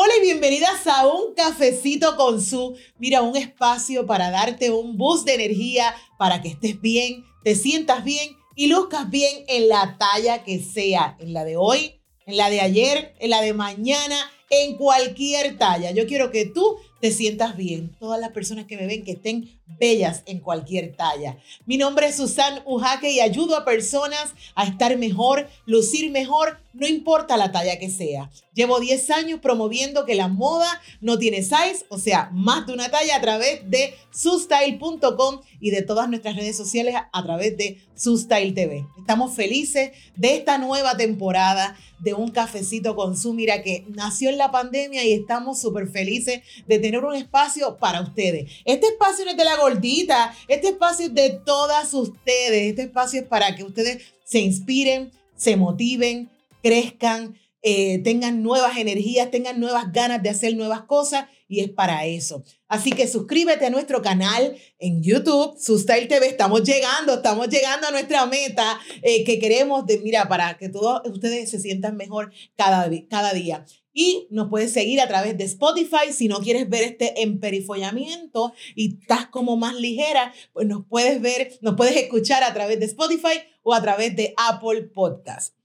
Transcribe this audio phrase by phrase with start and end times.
[0.00, 5.26] Hola y bienvenidas a un cafecito con su, mira, un espacio para darte un boost
[5.26, 10.44] de energía para que estés bien, te sientas bien y luzcas bien en la talla
[10.44, 14.76] que sea, en la de hoy, en la de ayer, en la de mañana, en
[14.76, 15.90] cualquier talla.
[15.90, 17.94] Yo quiero que tú te sientas bien.
[17.98, 21.36] Todas las personas que me ven que estén bellas en cualquier talla.
[21.66, 26.86] Mi nombre es Susan Ujaque y ayudo a personas a estar mejor, lucir mejor, no
[26.86, 28.30] importa la talla que sea.
[28.54, 30.68] Llevo 10 años promoviendo que la moda
[31.00, 35.82] no tiene size, o sea, más de una talla a través de sustyle.com y de
[35.82, 38.86] todas nuestras redes sociales a través de Sustyle TV.
[38.98, 44.38] Estamos felices de esta nueva temporada de un cafecito con su mira que nació en
[44.38, 48.50] la pandemia y estamos súper felices de tener un espacio para ustedes.
[48.64, 53.20] Este espacio no es de la gordita, este espacio es de todas ustedes, este espacio
[53.20, 56.30] es para que ustedes se inspiren, se motiven,
[56.62, 62.06] crezcan, eh, tengan nuevas energías, tengan nuevas ganas de hacer nuevas cosas y es para
[62.06, 62.44] eso.
[62.68, 66.28] Así que suscríbete a nuestro canal en YouTube, Sustyle TV.
[66.28, 71.02] Estamos llegando, estamos llegando a nuestra meta eh, que queremos, de, mira, para que todos
[71.06, 73.64] ustedes se sientan mejor cada día.
[74.00, 76.12] Y nos puedes seguir a través de Spotify.
[76.12, 81.58] Si no quieres ver este emperifollamiento y estás como más ligera, pues nos puedes ver,
[81.62, 85.56] nos puedes escuchar a través de Spotify o a través de Apple Podcast.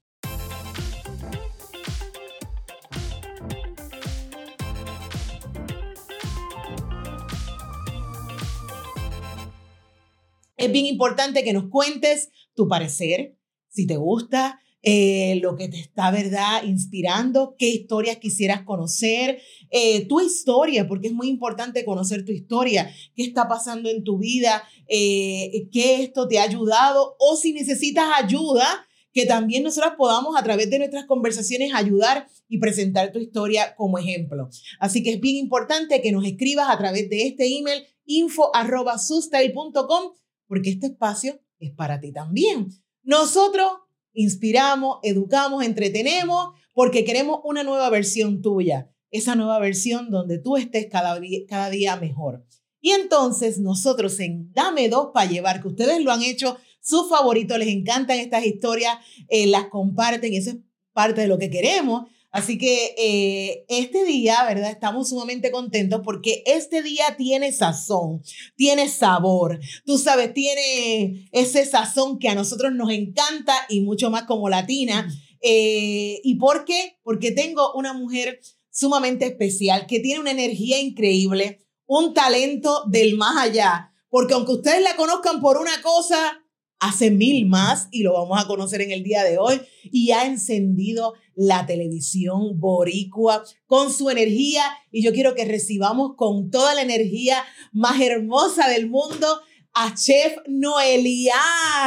[10.56, 13.36] Es bien importante que nos cuentes tu parecer,
[13.68, 19.40] si te gusta, eh, lo que te está, ¿verdad?, inspirando, qué historias quisieras conocer,
[19.70, 24.18] eh, tu historia, porque es muy importante conocer tu historia, qué está pasando en tu
[24.18, 30.36] vida, eh, qué esto te ha ayudado o si necesitas ayuda, que también nosotros podamos
[30.36, 34.50] a través de nuestras conversaciones ayudar y presentar tu historia como ejemplo.
[34.80, 40.12] Así que es bien importante que nos escribas a través de este email info.sustyle.com
[40.46, 42.68] porque este espacio es para ti también.
[43.02, 43.83] Nosotros
[44.14, 50.86] inspiramos, educamos, entretenemos, porque queremos una nueva versión tuya, esa nueva versión donde tú estés
[50.90, 52.44] cada, cada día mejor.
[52.80, 57.58] Y entonces nosotros en Dame Dos para Llevar, que ustedes lo han hecho, sus favoritos,
[57.58, 58.98] les encantan estas historias,
[59.28, 60.56] eh, las comparten, eso es
[60.92, 62.08] parte de lo que queremos.
[62.34, 64.72] Así que eh, este día, ¿verdad?
[64.72, 68.22] Estamos sumamente contentos porque este día tiene sazón,
[68.56, 69.60] tiene sabor.
[69.86, 75.08] Tú sabes, tiene ese sazón que a nosotros nos encanta y mucho más como latina.
[75.42, 76.98] Eh, ¿Y por qué?
[77.04, 83.36] Porque tengo una mujer sumamente especial que tiene una energía increíble, un talento del más
[83.36, 83.92] allá.
[84.08, 86.43] Porque aunque ustedes la conozcan por una cosa,
[86.86, 89.60] hace mil más y lo vamos a conocer en el día de hoy.
[89.84, 94.62] Y ha encendido la televisión boricua con su energía.
[94.90, 97.42] Y yo quiero que recibamos con toda la energía
[97.72, 99.26] más hermosa del mundo
[99.74, 101.34] a Chef Noelia.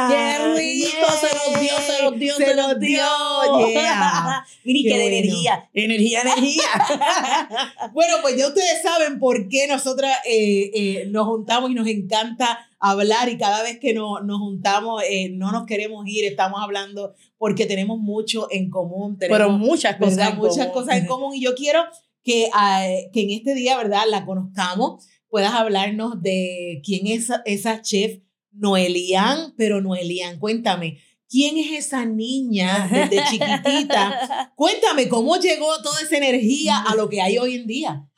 [0.08, 1.06] ¡Qué rico!
[1.20, 3.68] Se nos dio, se nos dio, se, nos dio.
[3.68, 4.44] Yeah.
[4.64, 5.70] Miri, qué, de energía.
[5.72, 6.64] Energía, energía.
[7.94, 12.68] bueno, pues ya ustedes saben por qué nosotras eh, eh, nos juntamos y nos encanta
[12.78, 17.14] hablar y cada vez que no, nos juntamos eh, no nos queremos ir, estamos hablando
[17.38, 19.16] porque tenemos mucho en común.
[19.18, 20.36] Pero muchas cosas.
[20.36, 21.84] Muchas cosas en común y yo quiero
[22.22, 22.84] que, ah,
[23.14, 24.02] que en este día, ¿verdad?
[24.08, 28.20] La conozcamos puedas hablarnos de quién es esa chef
[28.52, 34.52] Noelian, pero Noelian, cuéntame, ¿quién es esa niña desde chiquitita?
[34.56, 38.08] Cuéntame, ¿cómo llegó toda esa energía a lo que hay hoy en día?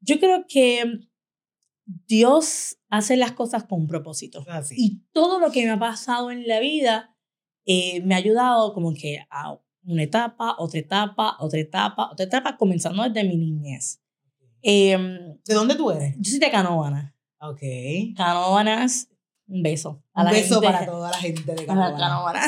[0.00, 0.84] Yo creo que
[2.06, 4.44] Dios hace las cosas con un propósito.
[4.76, 7.16] Y todo lo que me ha pasado en la vida
[7.66, 12.56] eh, me ha ayudado como que a una etapa, otra etapa, otra etapa, otra etapa,
[12.56, 13.99] comenzando desde mi niñez.
[14.62, 16.14] Em, ¿De dónde tú eres?
[16.18, 17.14] Yo soy de Canóvanas.
[17.40, 17.60] Ok.
[18.16, 19.08] Canóvanas,
[19.46, 20.02] un beso.
[20.14, 22.46] un beso para toda la gente de Canóvanas.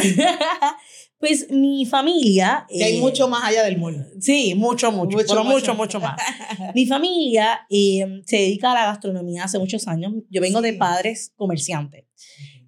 [1.19, 2.67] pues mi familia...
[2.69, 4.05] Que hay eh, mucho más allá del mundo.
[4.21, 6.21] Sí, mucho, mucho, mucho pero mucho, mucho, más.
[6.75, 10.13] mi familia em, se dedica a la gastronomía hace muchos años.
[10.29, 12.05] Yo vengo de padres comerciantes.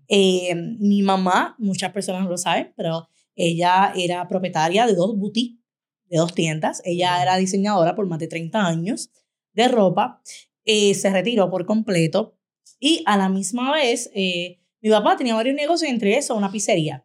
[0.09, 5.61] Em, mi mamá, muchas personas no lo saben, pero ella era propietaria de dos boutiques,
[6.09, 6.81] de dos tiendas.
[6.85, 9.11] Ella era diseñadora por más de 30 años
[9.55, 10.21] de ropa,
[10.65, 12.37] eh, se retiró por completo
[12.79, 17.05] y a la misma vez eh, mi papá tenía varios negocios, entre esos una pizzería.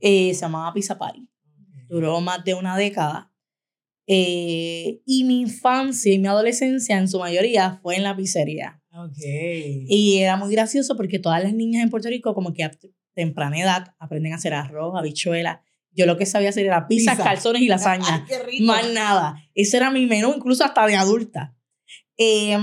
[0.00, 1.28] Eh, se llamaba Pizza Party.
[1.88, 3.32] Duró más de una década.
[4.06, 8.82] y mi infancia y mi adolescencia en su mayoría fue en la pizzería.
[8.92, 9.86] Okay.
[9.88, 12.72] Y era muy gracioso porque todas las niñas en Puerto Rico como que a
[13.14, 17.62] temprana edad aprenden a hacer arroz, habichuela Yo lo que sabía hacer era pizzas, calzones
[17.62, 18.24] y lasaña.
[18.28, 18.64] Qué rico.
[18.64, 19.42] Más nada.
[19.54, 21.56] Ese era mi menú, incluso hasta de adulta.
[22.16, 22.56] Eh,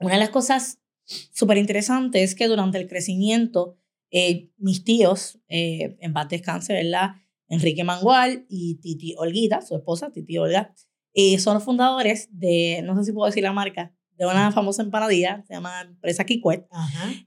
[0.00, 3.78] una de las cosas súper interesantes es que durante el crecimiento,
[4.10, 7.12] eh, mis tíos, eh, en paz descanse, ¿verdad?
[7.48, 10.74] Enrique Mangual y Titi Olguita, su esposa, Titi Olga,
[11.14, 14.82] eh, son los fundadores de, no sé si puedo decir la marca, de una famosa
[14.82, 16.66] empanadilla, se llama Empresa Kikwet.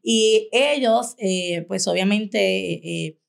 [0.04, 2.40] Y ellos, eh, pues obviamente,
[2.74, 3.21] eh,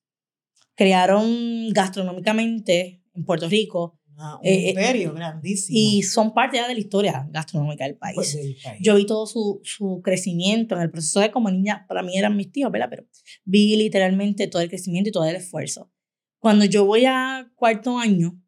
[0.74, 3.98] crearon gastronómicamente en Puerto Rico.
[4.19, 5.78] Ah, un imperio grandísimo.
[5.78, 8.14] Y son parte ya de la historia gastronómica del país.
[8.14, 8.78] Pues, del país.
[8.80, 12.36] Yo vi todo su, su crecimiento en el proceso de como niña, para mí eran
[12.36, 12.88] mis tíos, ¿verdad?
[12.90, 13.06] Pero
[13.44, 15.90] vi literalmente todo el crecimiento y todo el esfuerzo.
[16.38, 18.42] Cuando yo voy a cuarto año,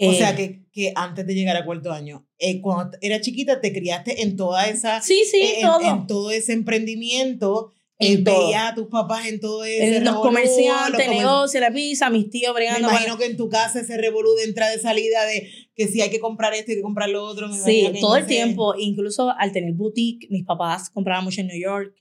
[0.00, 3.72] o sea, que, que antes de llegar a cuarto año, eh, cuando era chiquita, te
[3.72, 5.00] criaste en toda esa...
[5.00, 5.80] Sí, sí, eh, en, todo.
[5.80, 7.72] En, todo ese emprendimiento.
[8.00, 11.72] En veías a tus papás en todo ese En los revolú, comerciantes, los negocios, la
[11.72, 12.88] pizza, mis tíos Me bregando.
[12.88, 16.10] imagino que en tu casa ese revolú de entrada y salida de que si hay
[16.10, 17.48] que comprar esto, hay que comprar lo otro.
[17.48, 21.60] me Sí, todo el tiempo, incluso al tener boutique, mis papás compraban mucho en New
[21.60, 21.92] York,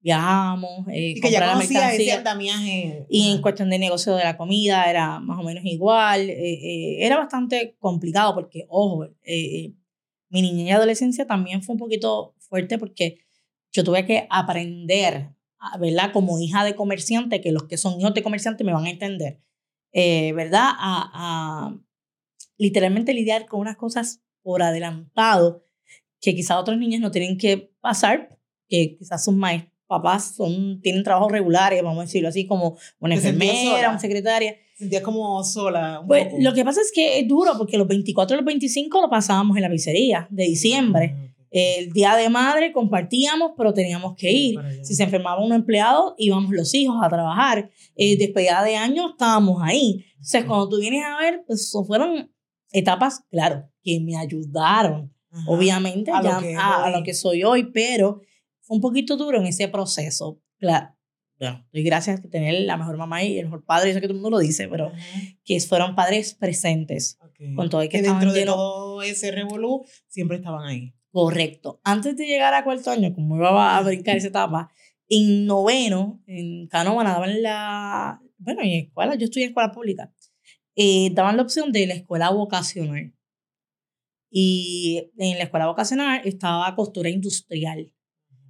[0.00, 3.06] viajamos, eh, Y que ya conocías ese andamiaje.
[3.10, 6.30] Y en cuestión de negocio de la comida era más o menos igual.
[6.30, 9.72] eh, eh, era bastante complicado porque, ojo, eh, eh,
[10.30, 13.18] mi niñez y adolescencia también fue un poquito fuerte porque
[13.70, 15.28] yo tuve que aprender,
[15.78, 16.12] ¿verdad?
[16.12, 19.40] Como hija de comerciante, que los que son hijos de comerciante me van a entender,
[19.92, 20.68] eh, ¿verdad?
[20.78, 21.10] A,
[21.68, 21.78] a
[22.58, 25.64] literalmente lidiar con unas cosas por adelantado
[26.20, 28.38] que quizás otros niños no tienen que pasar,
[28.68, 29.34] que quizás sus
[29.86, 33.98] papás son, tienen trabajos regulares, vamos a decirlo así, como una ¿Te sentías enfermera, una
[33.98, 34.56] secretaria.
[34.74, 36.00] Sentías como sola.
[36.00, 36.36] Un Pues poco.
[36.40, 39.56] lo que pasa es que es duro porque los 24 y los 25 lo pasábamos
[39.56, 41.14] en la pizzería de diciembre.
[41.14, 41.31] Ok.
[41.54, 44.58] El día de madre compartíamos, pero teníamos que ir.
[44.82, 47.70] Si se enfermaba un empleado, íbamos los hijos a trabajar.
[47.94, 50.04] Eh, despedida de año, estábamos ahí.
[50.12, 52.32] Entonces, cuando tú vienes a ver, pues eso fueron
[52.72, 55.44] etapas, claro, que me ayudaron, Ajá.
[55.46, 58.22] obviamente, A lo ya que es a, a lo que soy hoy, pero
[58.60, 60.40] fue un poquito duro en ese proceso.
[60.58, 60.96] Claro,
[61.38, 64.06] bueno, doy gracias por tener la mejor mamá y el mejor padre, yo sé que
[64.06, 64.96] todo el mundo lo dice, pero Ajá.
[65.44, 67.18] que fueron padres presentes.
[67.20, 67.56] Ok.
[67.56, 70.94] Con todo y que que dentro de llenos- todo ese revolú siempre estaban ahí.
[71.12, 71.80] Correcto.
[71.84, 74.70] Antes de llegar a cuarto año, como iba a brincar esa etapa,
[75.08, 78.20] en noveno, en Canóvana, daban la.
[78.38, 80.12] Bueno, en escuela, yo estudié en escuela pública,
[80.74, 83.12] eh, daban la opción de la escuela vocacional.
[84.30, 87.92] Y en la escuela vocacional estaba costura industrial.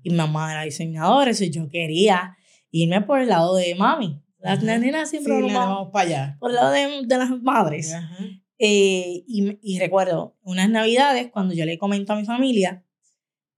[0.04, 2.36] Y mi mamá era diseñadora, y yo quería
[2.70, 4.22] irme por el lado de mami.
[4.38, 6.36] Las nenas siempre Sí, vamos para allá.
[6.40, 7.92] por el lado de, de las madres.
[7.92, 8.16] Ajá.
[8.64, 12.86] Eh, y, y recuerdo unas navidades cuando yo le comento a mi familia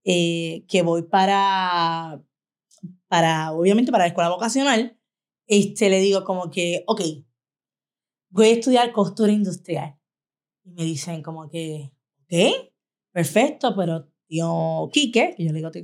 [0.03, 2.23] eh, que voy para,
[3.07, 4.99] para, obviamente para la escuela vocacional,
[5.45, 7.01] este, le digo como que, ok,
[8.29, 9.95] voy a estudiar costura industrial.
[10.63, 11.91] Y me dicen como que,
[12.23, 12.71] ok,
[13.11, 15.83] perfecto, pero tío Quique, que yo le digo tío,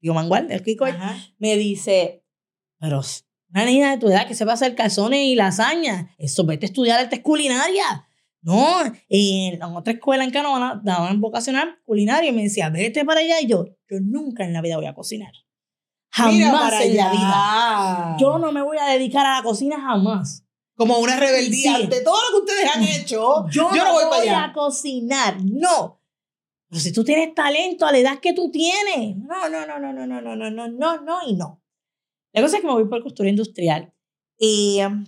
[0.00, 1.16] tío Mangual, el Ajá.
[1.36, 2.24] me dice,
[2.78, 3.02] pero
[3.50, 6.64] una niña de tu edad que se va a hacer calzones y lasaña, eso vete
[6.64, 8.11] a estudiar artes culinarias.
[8.42, 13.40] No, en otra escuela en Canóvana daban vocacional culinaria y me decía, vete para allá.
[13.40, 15.32] Y yo, yo nunca en la vida voy a cocinar.
[16.10, 17.12] Jamás en la allá.
[17.12, 18.16] vida.
[18.18, 20.44] Yo no me voy a dedicar a la cocina jamás.
[20.74, 21.82] Como una rebeldía Sí.
[21.84, 23.46] ante todo lo que ustedes han hecho.
[23.50, 24.44] Yo, Yo no, voy voy, para allá.
[24.46, 26.00] a cocinar, no.
[26.68, 29.92] Pero si tú tienes talento a la edad que tú tienes, no, no, no, no,
[29.92, 31.62] no, no, no, no, no, no, no y no.
[32.32, 33.92] La cosa es que me voy por costura industrial.
[34.38, 35.04] Y um,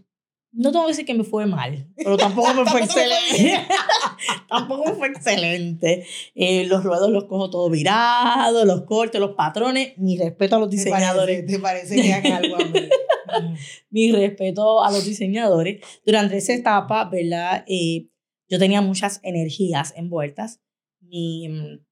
[0.54, 3.66] no tengo que decir que me fue mal, pero tampoco me fue excelente.
[4.48, 6.06] tampoco me fue excelente.
[6.34, 9.98] Eh, los ruedos los cojo todo virados, los cortes, los patrones.
[9.98, 12.60] Mi respeto a los ¿Te diseñadores parece, te parece que algo a
[13.90, 15.84] mi respeto a los diseñadores.
[16.06, 17.64] Durante esa etapa, ¿verdad?
[17.66, 18.08] Eh,
[18.48, 20.60] yo tenía muchas energías envueltas.
[21.00, 21.84] Mi mm,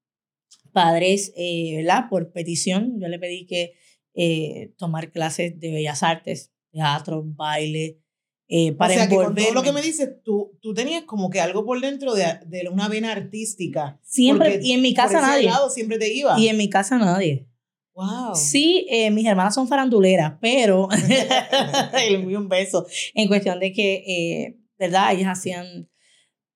[0.71, 2.05] padres, eh, ¿verdad?
[2.09, 3.73] Por petición, yo le pedí que
[4.15, 8.02] eh, tomar clases de bellas artes, teatro, baile,
[8.47, 11.29] eh, O para sea, que con todo lo que me dices, tú, tú tenías como
[11.29, 13.99] que algo por dentro de, de una vena artística.
[14.03, 15.45] Siempre, y en mi Por casa ese nadie.
[15.45, 16.39] lado siempre te iba.
[16.39, 17.47] Y en mi casa nadie.
[17.93, 18.35] wow.
[18.35, 20.87] Sí, eh, mis hermanas son faranduleras, pero
[21.93, 22.85] le envío un beso.
[23.13, 25.13] En cuestión de que, eh, ¿verdad?
[25.13, 25.89] Ellas hacían,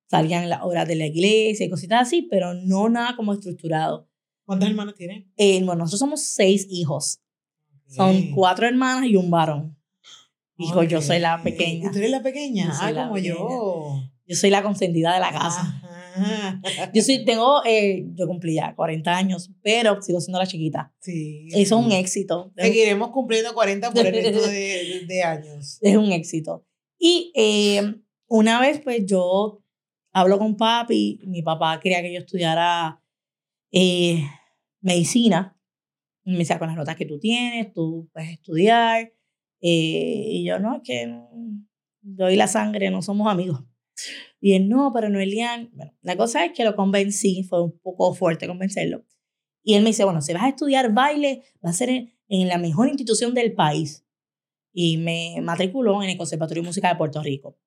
[0.09, 4.09] salían las obras de la iglesia y cositas así, pero no nada como estructurado.
[4.45, 5.25] ¿Cuántas hermanas tienes?
[5.37, 7.19] Eh, bueno, nosotros somos seis hijos.
[7.89, 9.76] Son cuatro hermanas y un varón.
[10.57, 11.87] Hijo, yo soy la pequeña.
[11.87, 12.69] ¿Y tú eres la pequeña?
[12.73, 13.35] Ah, como pequeña.
[13.35, 14.03] yo.
[14.29, 15.61] Yo soy la consentida de la casa.
[16.15, 16.61] Ajá.
[16.93, 20.93] Yo soy, tengo, eh, yo cumplí ya 40 años, pero sigo siendo la chiquita.
[20.99, 21.47] Sí.
[21.51, 22.51] Eso es un éxito.
[22.57, 25.77] Seguiremos cumpliendo 40 por el resto de, de- de años.
[25.81, 26.65] es un éxito.
[26.99, 27.95] Y eh,
[28.27, 29.63] una vez, pues yo
[30.11, 33.01] hablo con papi, mi papá quería que yo estudiara
[33.71, 34.23] eh,
[34.81, 35.55] medicina.
[36.25, 39.13] me decía, con las notas que tú tienes, tú puedes estudiar.
[39.61, 41.19] Eh, y yo, no, es que
[42.01, 43.63] doy la sangre, no somos amigos.
[44.39, 45.69] Y él, no, pero no, Elian.
[45.73, 49.03] Bueno, la cosa es que lo convencí, fue un poco fuerte convencerlo.
[49.63, 52.47] Y él me dice, bueno, si vas a estudiar baile, va a ser en, en
[52.47, 54.05] la mejor institución del país.
[54.73, 57.57] Y me matriculó en el Conservatorio de Música de Puerto Rico.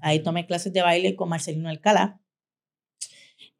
[0.00, 2.20] Ahí tomé clases de baile con Marcelino Alcalá.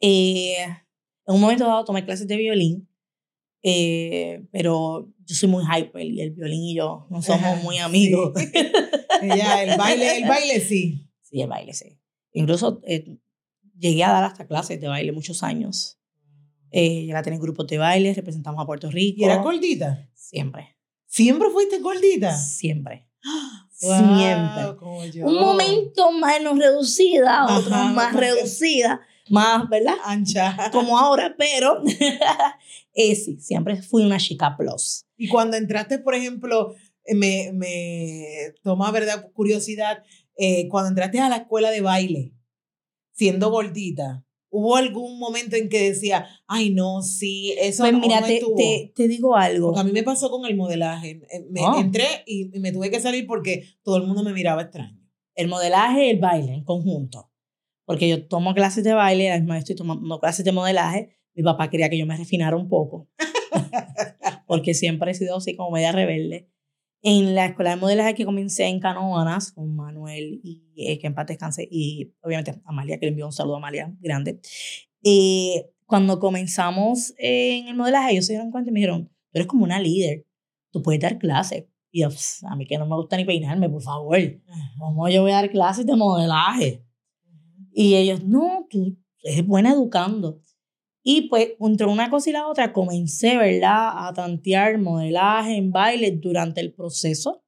[0.00, 2.88] Eh, en un momento dado tomé clases de violín,
[3.62, 8.32] eh, pero yo soy muy hyper y el violín y yo no somos muy amigos.
[9.22, 11.10] ya, el baile, el baile sí.
[11.22, 11.98] Sí, el baile sí.
[12.32, 13.18] Incluso eh,
[13.78, 15.98] llegué a dar hasta clases de baile muchos años.
[16.70, 19.20] Eh, llegué a tener grupos de baile, representamos a Puerto Rico.
[19.20, 20.08] ¿Y eras gordita?
[20.14, 20.76] Siempre.
[21.06, 22.36] ¿Siempre fuiste gordita?
[22.36, 23.08] Siempre.
[23.70, 25.22] Siempre.
[25.22, 29.00] Un momento menos reducida, otro más reducida,
[29.30, 29.94] más, ¿verdad?
[30.04, 30.70] Ancha.
[30.73, 31.82] Como ahora, pero
[32.94, 35.04] eh, sí, siempre fui una chica plus.
[35.16, 39.30] Y cuando entraste, por ejemplo, eh, me, me toma, ¿verdad?
[39.32, 40.02] Curiosidad,
[40.37, 42.32] eh, cuando entraste a la escuela de baile,
[43.12, 48.40] siendo gordita, ¿Hubo algún momento en que decía, ay, no, sí, eso pues mira, te,
[48.56, 49.68] te, te, digo algo.
[49.68, 51.20] Porque a mí me pasó con el modelaje.
[51.30, 51.76] Eh, me ah.
[51.78, 54.99] entré y, me tuve que salir porque todo el mundo me miraba extraño.
[55.35, 57.30] El modelaje y el baile en conjunto.
[57.88, 61.16] Porque yo tomo clases de baile, además estoy tomando clases de modelaje.
[61.35, 63.09] Mi papá quería que yo me refinara un poco.
[64.47, 66.50] porque siempre he sido así como media rebelde.
[67.00, 71.14] En la escuela de modelaje que comencé en Canoanas con Manuel y eh, que en
[71.14, 74.38] paz descanse y obviamente Amalia, que le envió un saludo a Amalia grande.
[75.02, 79.47] Eh, cuando comenzamos en el modelaje, ellos se dieron cuenta y me dijeron, tú eres
[79.47, 80.26] como una líder,
[80.73, 81.64] tú puedes dar clases.
[81.90, 82.11] Y yo,
[82.50, 84.18] a mí que no me gusta ni peinarme, por favor,
[84.78, 86.85] ¿cómo yo voy a dar clases de modelaje?
[87.80, 90.42] Y ellos, no, tú eres buena educando.
[91.04, 96.11] Y pues, entre una cosa y la otra, comencé, ¿verdad?, a tantear modelaje en baile
[96.11, 97.44] durante el proceso.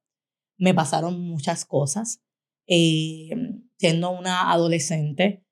[0.57, 2.21] Me pasaron muchas cosas,
[2.65, 3.29] eh,
[3.77, 5.43] siendo una adolescente,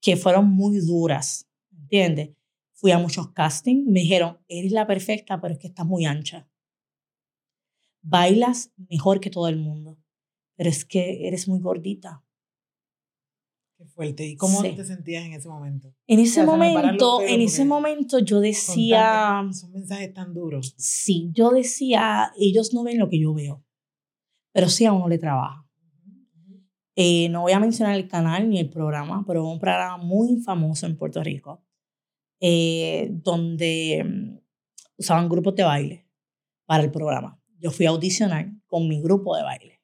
[0.00, 2.30] que fueron muy duras, ¿entiendes?
[2.74, 6.48] Fui a muchos castings, me dijeron, eres la perfecta, pero es que estás muy ancha.
[8.00, 9.98] Bailas mejor que todo el mundo,
[10.54, 12.22] pero es que eres muy gordita.
[13.80, 14.26] Qué fuerte.
[14.26, 15.94] ¿Y cómo te sentías en ese momento?
[16.06, 19.42] En ese momento, en ese momento yo decía...
[19.52, 20.74] Son, mensajes tan duros.
[20.76, 23.64] Sí, yo decía, ellos no ven lo que yo veo,
[24.52, 25.66] pero sí a uno le trabaja.
[26.94, 30.84] Eh, no voy a mencionar el canal ni el programa, pero un programa muy famoso
[30.84, 31.64] en Puerto Rico,
[32.38, 34.40] eh, donde mm,
[34.98, 36.06] usaban grupos de baile
[36.66, 37.40] para el programa.
[37.58, 39.80] Yo fui a audicionar con mi grupo de baile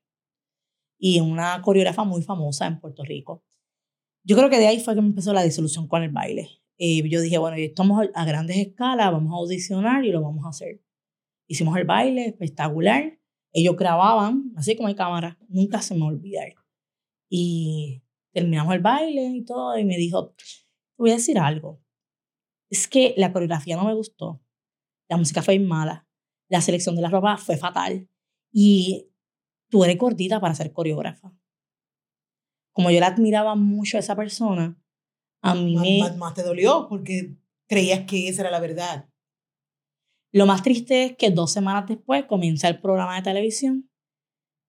[0.99, 3.43] y una coreógrafa muy famosa en Puerto Rico
[4.27, 6.51] yo creo que de ahí fue que me empezó la disolución con el baile.
[6.79, 10.49] Eh, yo dije, bueno, estamos a grandes escalas, vamos a audicionar y lo vamos a
[10.49, 10.83] hacer.
[11.49, 13.21] Hicimos el baile espectacular.
[13.53, 16.43] Ellos grababan, así como hay cámara, nunca se me olvida.
[17.31, 18.03] Y
[18.33, 20.35] terminamos el baile y todo, y me dijo,
[20.99, 21.81] voy a decir algo.
[22.69, 24.43] Es que la coreografía no me gustó,
[25.09, 26.09] la música fue mala,
[26.49, 28.11] la selección de la ropa fue fatal,
[28.53, 29.09] y
[29.71, 31.33] tú eres gordita para ser coreógrafa
[32.77, 34.79] como yo la admiraba mucho a esa persona,
[35.41, 36.15] a mí me...
[36.19, 37.35] Más, te dolió porque
[37.67, 39.09] creías que esa era la verdad.
[40.31, 43.91] Lo más triste es que dos semanas después comienza el programa de televisión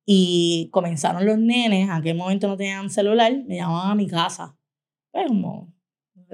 [0.05, 4.57] y comenzaron los nenes, en aquel momento no tenían celular, me llamaban a mi casa.
[5.11, 5.75] Pues como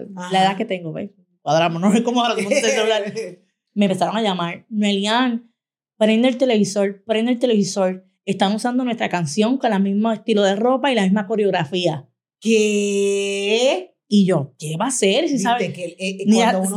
[0.05, 1.09] la edad que tengo, ¿ves?
[1.41, 3.11] Cuadramos, no sé cómo ahora el celular.
[3.73, 5.51] me empezaron a llamar, Melian,
[5.97, 10.55] prende el televisor, prende el televisor están usando nuestra canción con el mismo estilo de
[10.55, 12.09] ropa y la misma coreografía.
[12.39, 13.95] ¿Qué?
[14.07, 15.27] Y yo, ¿qué va a ser?
[15.27, 16.25] Si sabe, que, eh, eh,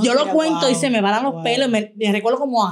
[0.02, 2.62] yo lo cuento y se me van los pelos, me, me, recuerdo como,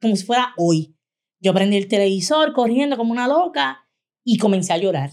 [0.00, 0.96] como si fuera hoy.
[1.40, 3.86] Yo prendí el televisor corriendo como una loca
[4.24, 5.10] y comencé a llorar.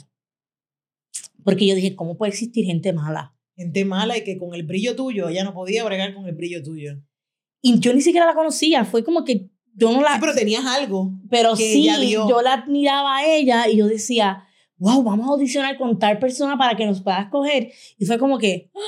[1.44, 3.36] Porque yo dije, ¿cómo puede existir gente mala?
[3.58, 6.64] Gente mala y que con el brillo tuyo, ella no podía bregar con el brillo
[6.64, 7.02] tuyo.
[7.62, 10.14] Y yo ni siquiera la conocía, fue como que yo no la...
[10.14, 11.14] Sí, pero tenías algo.
[11.30, 15.98] Pero sí, yo la admiraba a ella y yo decía, wow, vamos a audicionar con
[16.00, 17.72] tal persona para que nos pueda escoger.
[17.98, 18.70] Y fue como que...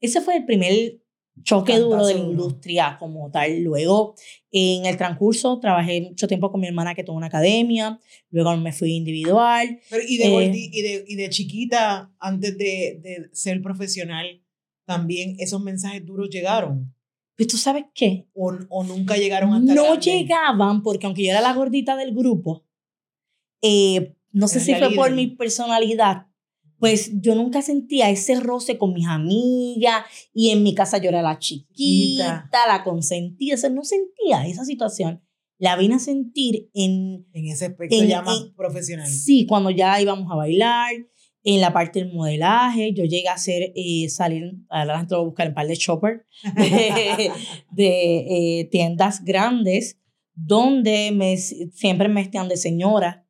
[0.00, 1.00] Ese fue el primer
[1.42, 3.62] choque duro de la industria como tal.
[3.62, 4.14] Luego,
[4.50, 7.98] en el transcurso, trabajé mucho tiempo con mi hermana que tuvo una academia,
[8.30, 9.80] luego me fui individual.
[9.90, 14.42] Pero y, de, eh, y, de, y de chiquita, antes de, de ser profesional,
[14.84, 16.94] también esos mensajes duros llegaron.
[17.36, 18.28] Pues tú sabes qué.
[18.34, 22.64] O, o nunca llegaron hasta No llegaban porque aunque yo era la gordita del grupo,
[23.62, 26.26] eh, no sé si fue por mi personalidad,
[26.78, 31.22] pues yo nunca sentía ese roce con mis amigas y en mi casa yo era
[31.22, 35.22] la chiquita, la consentida, o sea, no sentía esa situación.
[35.58, 37.26] La vine a sentir en...
[37.32, 39.08] En ese aspecto ya más profesional.
[39.08, 40.92] Sí, cuando ya íbamos a bailar,
[41.48, 45.48] en la parte del modelaje, yo llegué a hacer, eh, salir, adelante voy a buscar
[45.48, 46.26] un par de shopper,
[47.70, 49.96] de, eh, tiendas grandes,
[50.34, 53.28] donde me, siempre me vestían de señora,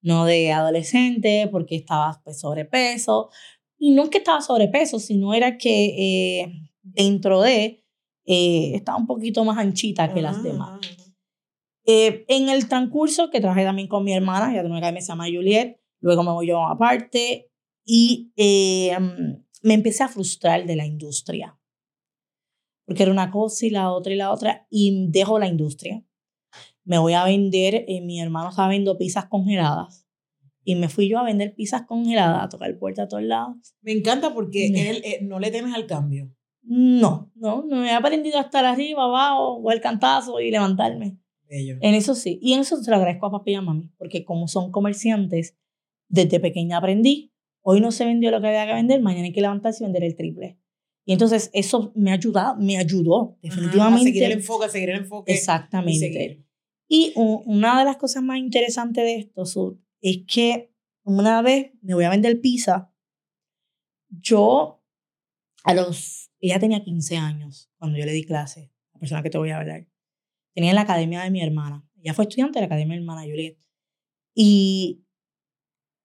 [0.00, 3.28] no de adolescente, porque estaba pues, sobrepeso.
[3.76, 7.84] Y no es que estaba sobrepeso, sino era que eh, dentro de,
[8.24, 10.80] estaba un poquito más anchita que las demás.
[11.84, 15.26] en el transcurso, que trabajé también con mi hermana, ya tengo una que se llama
[15.26, 17.50] Juliet, Luego me voy yo aparte
[17.84, 18.94] y eh,
[19.62, 21.58] me empecé a frustrar de la industria.
[22.84, 26.04] Porque era una cosa y la otra y la otra y dejo la industria.
[26.84, 30.06] Me voy a vender, eh, mi hermano estaba vendiendo pizzas congeladas
[30.64, 33.76] y me fui yo a vender pizzas congeladas, a tocar puerta a todos lados.
[33.80, 36.34] Me encanta porque él, eh, no le temes al cambio.
[36.62, 41.18] No, no, no he aprendido a estar arriba, abajo, o el cantazo y levantarme.
[41.48, 42.38] En eso sí.
[42.40, 45.56] Y en eso se lo agradezco a papi y a mami, porque como son comerciantes,
[46.12, 49.40] desde pequeña aprendí, hoy no se vendió lo que había que vender, mañana hay que
[49.40, 50.58] levantarse y vender el triple.
[51.04, 54.02] Y entonces eso me ayudado, me ayudó definitivamente.
[54.02, 55.32] a seguir el enfoque, a seguir el enfoque.
[55.32, 56.44] Exactamente.
[56.86, 60.70] Y, una de las cosas más interesantes de esto es que
[61.02, 62.94] una vez me voy a vender pizza,
[64.10, 64.84] yo
[65.64, 69.38] a los, ella tenía 15 años cuando yo le di clase, la persona que te
[69.38, 69.88] voy a hablar.
[70.54, 71.88] Tenía en la academia de mi hermana.
[72.02, 73.58] Ella fue estudiante de la academia de mi hermana Juliet.
[74.34, 75.06] Y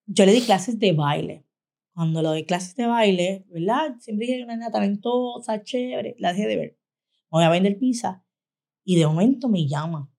[0.07, 1.45] yo le di clases de baile.
[1.93, 3.95] Cuando lo di clases de baile, ¿verdad?
[3.99, 6.79] Siempre dije que una nena talentosa, chévere, la dejé de ver.
[7.31, 8.23] Me voy a vender pizza.
[8.83, 10.11] Y de momento me llama.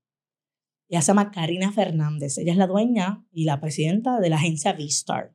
[0.88, 2.36] Ella se llama Karina Fernández.
[2.38, 5.34] Ella es la dueña y la presidenta de la agencia V-Star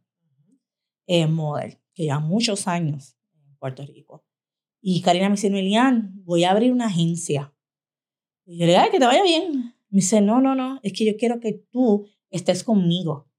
[1.07, 4.25] eh, Model, que lleva muchos años en Puerto Rico.
[4.81, 7.55] Y Karina me dice, Elian, voy a abrir una agencia.
[8.45, 9.75] Y yo le digo, que te vaya bien.
[9.89, 13.29] Me dice, no, no, no, es que yo quiero que tú estés conmigo.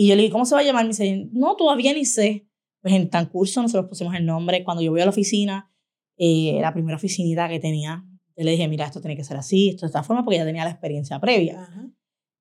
[0.00, 0.84] Y yo le dije, ¿cómo se va a llamar?
[0.84, 2.48] Me dice, no, todavía ni sé.
[2.80, 4.62] Pues en tan curso nosotros pusimos el nombre.
[4.62, 5.72] Cuando yo voy a la oficina,
[6.16, 8.04] eh, la primera oficinita que tenía,
[8.36, 10.44] yo le dije, mira, esto tiene que ser así, esto de esta forma, porque ya
[10.44, 11.68] tenía la experiencia previa.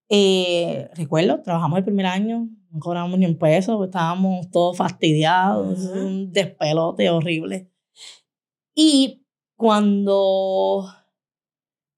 [0.08, 6.32] Eh, recuerdo, trabajamos el primer año, no cobramos ni un peso, estábamos todos fastidiados, un
[6.32, 7.72] despelote horrible.
[8.76, 10.86] Y cuando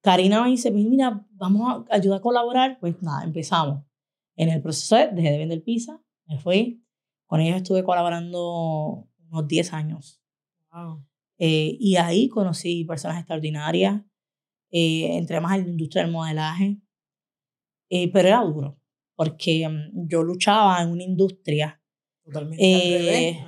[0.02, 3.88] Karina me dice, mira, vamos a ayudar a colaborar, pues nada, empezamos.
[4.39, 6.82] En el proceso dejé de vender pizza, me fui.
[7.25, 10.21] Con ellos estuve colaborando unos 10 años.
[11.38, 14.02] Eh, y ahí conocí personas extraordinarias.
[14.71, 16.78] Eh, entré más en la industria del modelaje.
[17.89, 18.80] Eh, pero era duro,
[19.15, 21.82] porque mm, yo luchaba en una industria
[22.23, 23.45] Totalmente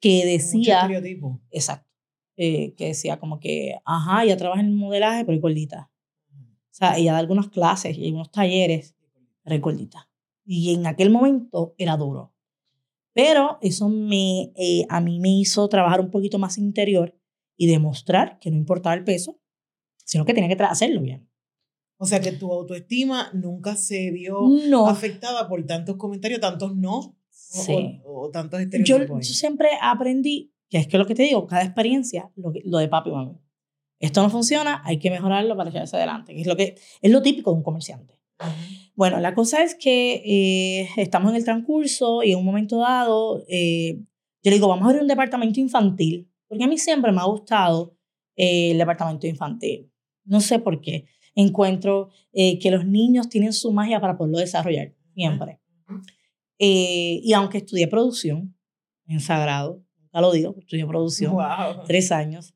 [0.00, 0.90] que decía...
[1.52, 1.88] Exacto.
[2.34, 5.92] que decía como que, ajá, ya trabaja en modelaje, pero es gordita.
[6.32, 8.96] O sea, ella da algunas clases y algunos talleres,
[9.44, 10.07] pero es gordita.
[10.50, 12.32] Y en aquel momento era duro.
[13.12, 17.14] Pero eso me, eh, a mí me hizo trabajar un poquito más interior
[17.54, 19.38] y demostrar que no importaba el peso,
[20.06, 21.28] sino que tenía que hacerlo bien.
[21.98, 24.38] O sea que tu autoestima nunca se vio
[24.86, 27.14] afectada por tantos comentarios, tantos no,
[28.06, 29.26] o, tantos estereotipos.
[29.26, 32.78] Yo, yo, siempre aprendí, que es que lo que te digo, cada experiencia, lo, lo
[32.78, 33.38] de papi y mami.
[33.98, 37.20] Esto no funciona, hay que mejorarlo para echarse adelante, que es lo, que, es lo
[37.20, 38.17] típico de un comerciante.
[38.94, 43.44] Bueno, la cosa es que eh, estamos en el transcurso y en un momento dado,
[43.48, 44.00] eh,
[44.42, 47.24] yo le digo, vamos a abrir un departamento infantil, porque a mí siempre me ha
[47.26, 47.96] gustado
[48.34, 49.88] eh, el departamento infantil.
[50.24, 51.06] No sé por qué.
[51.36, 55.60] Encuentro que los niños tienen su magia para poderlo desarrollar, siempre.
[56.58, 58.56] y aunque estudié producción
[59.06, 61.36] en Sagrado, nunca lo digo, estudié producción,
[61.86, 62.54] tres años,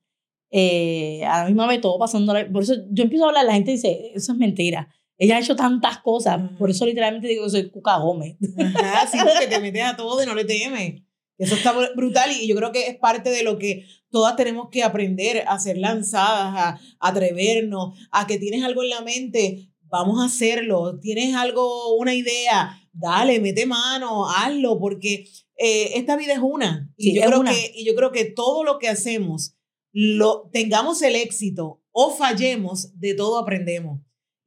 [0.53, 4.11] a la misma vez todo pasando, por eso yo empiezo a hablar, la gente dice,
[4.15, 4.89] eso es mentira
[5.23, 8.37] ella ha hecho tantas cosas, por eso literalmente digo que soy Cuca Gómez.
[8.59, 11.01] Ajá, sí, porque te metes a todo y no le temes.
[11.39, 14.83] Eso está brutal y yo creo que es parte de lo que todas tenemos que
[14.83, 20.25] aprender a ser lanzadas, a, atrevernos, a que tienes algo en la mente, vamos a
[20.25, 26.93] hacerlo, tienes algo, una idea, dale, mete mano, hazlo, porque eh, esta vida es una.
[26.97, 29.55] Y, yo creo Que, y yo creo que todo lo que hacemos,
[29.93, 34.01] lo, tengamos el éxito o fallemos, de todo aprendemos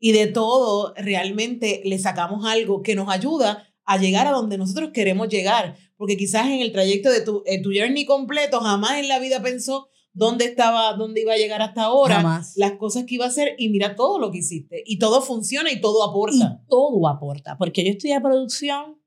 [0.06, 4.92] y de todo realmente le sacamos algo que nos ayuda a llegar a donde nosotros
[4.94, 5.78] queremos llegar.
[5.98, 9.88] Porque quizás en el trayecto de tu, tu journey completo jamás en la vida pensó,
[10.14, 13.70] dónde estaba, dónde iba a llegar hasta ahora, las cosas que iba a hacer y
[13.70, 14.84] mira todo lo que hiciste.
[14.86, 16.62] Y todo funciona y todo aporta.
[16.64, 19.02] Y todo aporta, porque yo estudié producción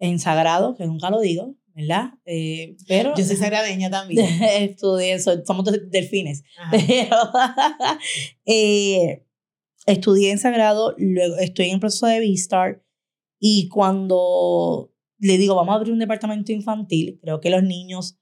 [0.00, 2.14] en Sagrado, que nunca lo digo, ¿verdad?
[2.24, 4.26] Eh, pero yo soy sagradeña también.
[4.42, 6.42] estudié, somos delfines.
[6.70, 7.16] Pero
[8.46, 9.25] eh,
[9.86, 12.84] estudié en Sagrado, luego estoy en el proceso de V-Star
[13.40, 18.18] y cuando le digo, vamos a abrir un departamento infantil, creo que los niños,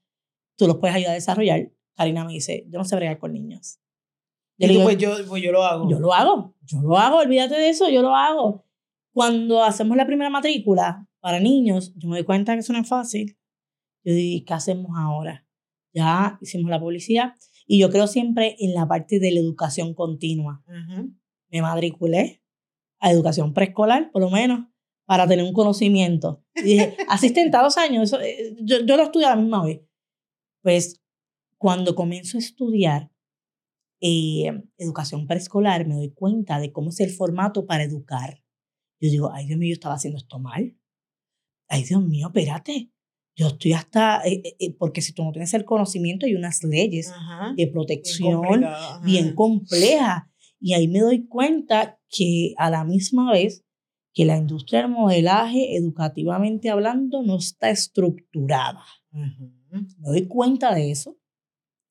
[0.57, 3.81] tú los puedes ayudar a desarrollar, Karina me dice, yo no sé bregar con niños.
[4.57, 5.91] Yo pues, yo, pues yo lo hago.
[5.91, 8.65] Yo lo hago, yo lo hago, olvídate de eso, yo lo hago.
[9.13, 12.89] Cuando hacemos la primera matrícula para niños, yo me doy cuenta que eso no es
[12.89, 13.37] fácil.
[14.05, 15.47] Yo digo, ¿qué hacemos ahora?
[15.93, 17.35] Ya hicimos la publicidad
[17.67, 20.63] y yo creo siempre en la parte de la educación continua.
[21.55, 22.43] Me matriculé
[22.99, 24.67] a educación preescolar, por lo menos,
[25.07, 26.45] para tener un conocimiento.
[26.57, 29.65] Y dije, asistente a dos años, eso, eh, yo, yo lo estudié a la misma
[29.65, 29.83] vez.
[30.63, 31.01] Pues
[31.59, 33.13] cuando comienzo a estudiar
[34.01, 38.43] eh, educación preescolar, me doy cuenta de cómo es el formato para educar.
[39.01, 40.77] Yo digo, ay Dios mío, yo estaba haciendo esto mal.
[41.69, 42.91] Ay Dios mío, espérate.
[43.37, 47.13] Yo estoy hasta, eh, eh, porque si tú no tienes el conocimiento, hay unas leyes
[47.57, 48.43] de protección
[49.05, 50.25] bien, complejas.
[50.65, 53.67] Y ahí me doy cuenta que a la misma vez
[54.15, 58.83] que la industria del modelaje, educativamente hablando, no está estructurada.
[59.11, 61.19] Me doy cuenta de eso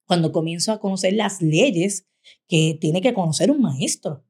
[0.08, 2.08] cuando comienzo a conocer las leyes
[2.48, 4.26] que tiene que conocer un maestro.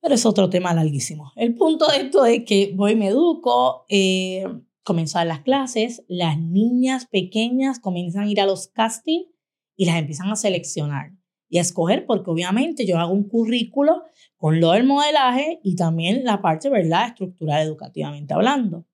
[0.00, 1.32] Pero es otro tema larguísimo.
[1.34, 4.44] El punto de esto es que voy, me educo, eh,
[4.84, 9.26] comienzo a las clases, las niñas pequeñas comienzan a ir a los castings
[9.74, 11.10] y las empiezan a seleccionar
[11.48, 14.02] y a escoger, porque obviamente yo hago un currículo
[14.36, 18.86] con lo del modelaje y también la parte, ¿verdad?, estructural educativamente hablando.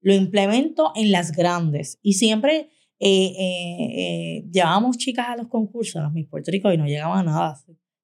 [0.00, 5.96] Lo implemento en las grandes y siempre eh, eh, eh, llevábamos chicas a los concursos,
[5.96, 7.56] a los Miss Puerto Rico, y no llegaban a nada.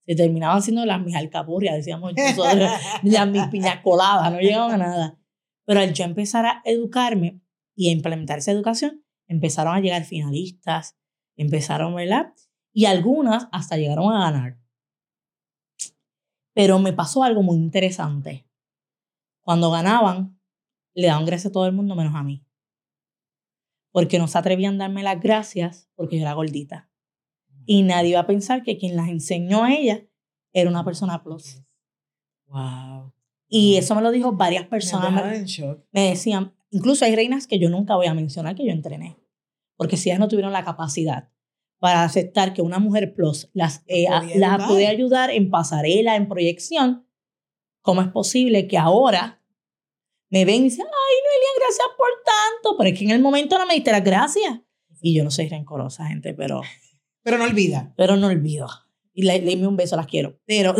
[0.07, 2.69] Se, terminaban siendo las mis alcapurrias, decíamos nosotros,
[3.03, 5.19] las mis piñacoladas, no llegaban a nada.
[5.65, 7.41] Pero al yo empezar a educarme
[7.77, 10.97] y a implementar esa educación, empezaron a llegar finalistas,
[11.37, 12.33] empezaron, ¿verdad?
[12.73, 14.59] Y algunas hasta llegaron a ganar.
[16.55, 18.47] Pero me pasó algo muy interesante.
[19.41, 20.39] Cuando ganaban,
[20.95, 22.45] le daban gracias a todo el mundo menos a mí
[23.93, 26.89] porque no se atrevían a darme las gracias porque yo era gordita.
[27.67, 30.07] Y nadie iba a pensar que quien las enseñó a ella
[30.53, 31.63] era una persona plus.
[32.47, 33.13] Wow.
[33.49, 35.13] Y eso me lo dijo varias personas.
[35.13, 39.19] Me, me, decían, incluso hay reinas que yo nunca voy a mencionar que yo entrené,
[39.77, 41.29] porque si ellas no tuvieron la capacidad
[41.81, 47.07] para aceptar que una mujer plus las, eh, las podía ayudar en pasarela, en proyección,
[47.81, 49.43] ¿cómo es posible que ahora
[50.29, 53.59] me ven y dicen, ay, Noelia, gracias por tanto, pero es que en el momento
[53.59, 54.61] no me diste las gracias.
[55.01, 56.61] Y yo no soy rencorosa, gente, pero...
[57.23, 57.93] Pero no olvida.
[57.99, 58.67] Pero no olvido.
[59.13, 60.41] Y le, le un beso, las quiero.
[60.47, 60.75] Pero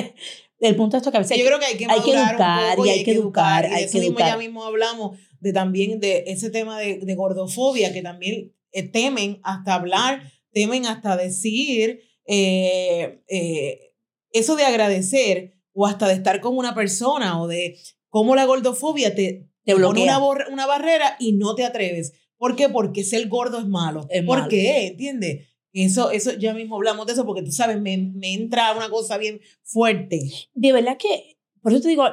[0.60, 2.88] el punto es que a veces yo creo que hay que, hay que educar y
[2.88, 3.66] hay, que educar.
[3.66, 4.28] hay que educar.
[4.28, 9.40] ya mismo hablamos de también de ese tema de, de gordofobia, que también eh, temen
[9.42, 13.94] hasta hablar, temen hasta decir eh, eh,
[14.32, 19.14] eso de agradecer o hasta de estar con una persona o de cómo la gordofobia
[19.14, 20.18] te, te pone una,
[20.50, 22.12] una, barrera y no te atreves.
[22.36, 22.68] ¿Por qué?
[22.68, 24.08] Porque ser gordo es malo.
[24.26, 24.88] ¿Por qué?
[24.88, 25.46] ¿Entiendes?
[25.72, 29.18] Eso, eso, ya mismo hablamos de eso porque tú sabes, me, me entra una cosa
[29.18, 30.20] bien fuerte.
[30.52, 32.04] De verdad que, por eso te digo,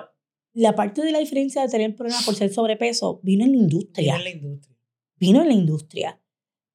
[0.54, 4.16] la parte de la diferencia de tener problemas por ser sobrepeso vino en la industria.
[4.16, 4.78] Vino en la industria.
[5.20, 6.22] Vino en la industria.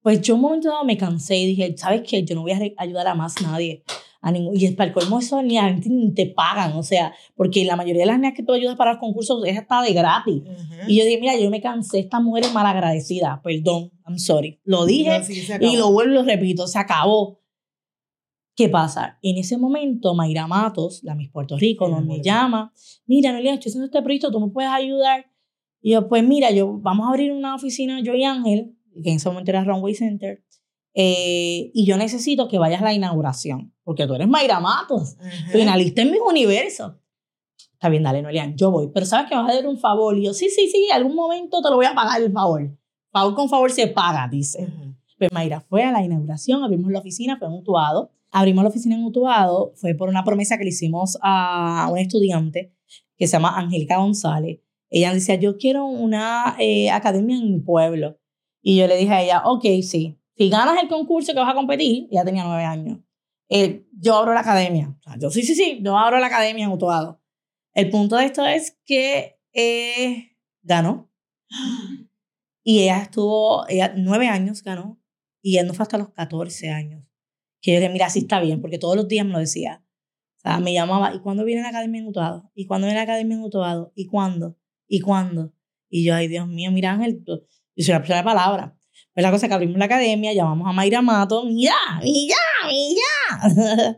[0.03, 2.23] Pues yo un momento dado me cansé y dije, ¿sabes qué?
[2.23, 3.83] Yo no voy a ayudar a más nadie
[4.31, 8.05] y para el colmo eso ni, ni te pagan, o sea, porque la mayoría de
[8.05, 10.43] las niñas que tú ayudas para los concursos es hasta de gratis.
[10.87, 14.61] Y yo dije, mira, yo me cansé, esta mujer es malagradecida, perdón, I'm sorry.
[14.63, 15.21] Lo dije
[15.59, 17.41] y lo vuelvo y lo repito, se acabó.
[18.55, 19.17] ¿Qué pasa?
[19.23, 22.71] En ese momento, Mayra Matos, la Miss Puerto Rico, nos me llama,
[23.05, 25.25] mira, Noelia, estoy haciendo este proyecto, ¿tú me puedes ayudar?
[25.81, 29.15] Y yo, pues mira, yo, vamos a abrir una oficina, yo y Ángel, que en
[29.17, 30.43] ese momento era Runway Center,
[30.93, 35.17] eh, y yo necesito que vayas a la inauguración, porque tú eres Mayra Matos,
[35.51, 36.99] finalista en mi universo.
[37.73, 40.17] Está bien, dale, Nolian, yo voy, pero sabes que vas a dar un favor.
[40.17, 42.77] Y yo, sí, sí, sí, algún momento te lo voy a pagar el favor.
[43.11, 44.67] Favor con favor se paga, dice.
[45.17, 48.11] Pues Mayra fue a la inauguración, abrimos la oficina, fue en Utuado.
[48.31, 52.73] Abrimos la oficina en Utuado, fue por una promesa que le hicimos a un estudiante
[53.17, 54.59] que se llama Angélica González.
[54.89, 58.17] Ella decía, yo quiero una eh, academia en mi pueblo.
[58.65, 61.53] Y yo le dije a ella, ok, sí, si ganas el concurso que vas a
[61.53, 62.99] competir, ya tenía nueve años,
[63.49, 64.95] eh, yo abro la academia.
[64.97, 67.21] O sea, yo sí, sí, sí, yo abro la academia en Utuado.
[67.73, 71.11] El punto de esto es que eh, ganó.
[72.65, 74.97] Y ella estuvo, ella nueve años ganó.
[75.41, 77.03] Y él no fue hasta los 14 años.
[77.61, 79.83] Que yo dije, mira, así está bien, porque todos los días me lo decía.
[80.37, 82.51] O sea, me llamaba, ¿y cuándo viene la academia en Utuado?
[82.55, 83.91] ¿Y cuándo viene la academia en Utuado?
[83.95, 84.57] ¿Y cuándo?
[84.87, 85.53] ¿Y cuándo?
[85.89, 87.21] Y yo, ay, Dios mío, mira, Ángel,
[87.75, 88.77] yo soy una persona de palabra.
[89.13, 92.35] Pues la cosa es que abrimos la academia, llamamos a Mayra Mato, mira, mira,
[92.67, 93.97] mira.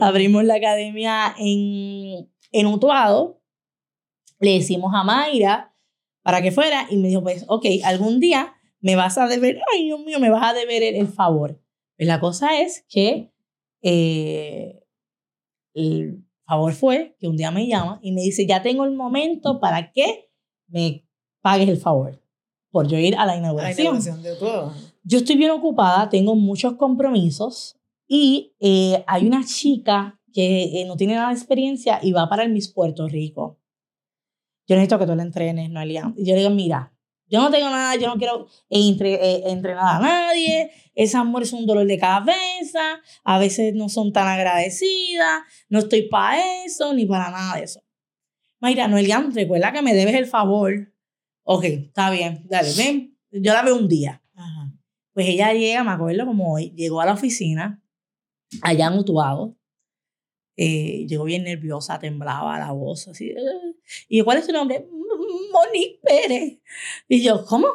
[0.06, 3.40] abrimos la academia en, en Utuado.
[4.38, 5.74] Le decimos a Mayra
[6.22, 9.84] para que fuera y me dijo, pues, ok, algún día me vas a deber, ay
[9.84, 11.60] Dios mío, me vas a deber el, favor.
[11.96, 13.30] Pues la cosa es que
[13.82, 14.82] eh,
[15.74, 19.60] el favor fue que un día me llama y me dice, ya tengo el momento
[19.60, 20.30] para que
[20.68, 21.06] me
[21.40, 22.19] pagues el favor
[22.70, 24.00] por yo ir a la inauguración.
[24.22, 24.72] de todo.
[25.02, 30.96] Yo estoy bien ocupada, tengo muchos compromisos y eh, hay una chica que eh, no
[30.96, 33.58] tiene nada de experiencia y va para el Miss Puerto Rico.
[34.66, 36.12] Yo necesito que tú la entrenes, Noelia.
[36.16, 36.92] Y yo le digo, mira,
[37.26, 40.70] yo no tengo nada, yo no quiero entre, eh, entrenar a nadie.
[40.94, 43.00] Esas mujeres son un dolor de cabeza.
[43.24, 45.42] A veces no son tan agradecidas.
[45.68, 47.80] No estoy para eso ni para nada de eso.
[48.60, 50.89] Mayra, Noelia, recuerda que me debes el favor.
[51.52, 53.18] Ok, está bien, dale, ven.
[53.32, 54.22] Yo la veo un día.
[55.12, 57.82] Pues ella llega, me acuerdo como hoy, llegó a la oficina,
[58.62, 59.56] allá en Utuado.
[60.56, 63.34] Eh, llegó bien nerviosa, temblaba la voz, así.
[64.08, 64.86] Y yo, ¿cuál es tu nombre?
[65.52, 66.60] Monique Pérez.
[67.08, 67.66] Y yo, ¿cómo?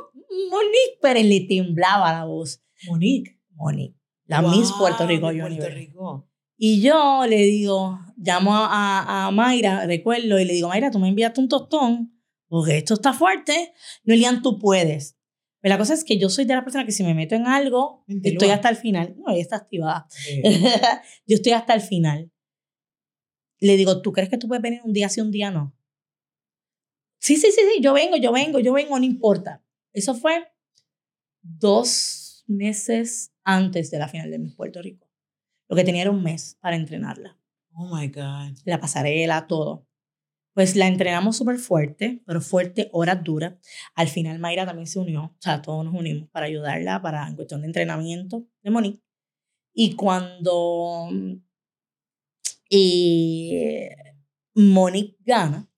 [0.50, 1.26] Monique Pérez.
[1.26, 2.64] Le temblaba la voz.
[2.88, 3.38] Monique.
[3.56, 4.00] Monique.
[4.26, 5.30] La Miss Puerto Rico.
[5.30, 6.30] Puerto Rico.
[6.58, 11.10] Y yo le digo, llamo a, a Mayra, recuerdo, y le digo, Mayra, tú me
[11.10, 12.15] enviaste un tostón,
[12.56, 13.74] porque esto está fuerte.
[14.06, 15.18] Noelian, tú puedes.
[15.60, 17.48] Pero la cosa es que yo soy de la persona que si me meto en
[17.48, 19.14] algo, estoy hasta el final.
[19.18, 20.08] No, ella está activada.
[21.28, 22.32] yo estoy hasta el final.
[23.60, 25.76] Le digo, ¿tú crees que tú puedes venir un día sí, un día no?
[27.20, 29.62] Sí, sí, sí, sí, yo vengo, yo vengo, yo vengo, no importa.
[29.92, 30.48] Eso fue
[31.42, 35.12] dos meses antes de la final de Miss Puerto Rico.
[35.68, 37.38] Lo que tenía era un mes para entrenarla.
[37.74, 38.58] Oh my God.
[38.64, 39.85] La pasarela, todo.
[40.56, 43.56] Pues la entrenamos súper fuerte, pero fuerte, horas duras.
[43.94, 47.36] Al final Mayra también se unió, o sea, todos nos unimos para ayudarla para, en
[47.36, 49.04] cuestión de entrenamiento de Monique.
[49.74, 51.10] Y cuando
[52.70, 53.54] y
[54.56, 55.70] Monique gana,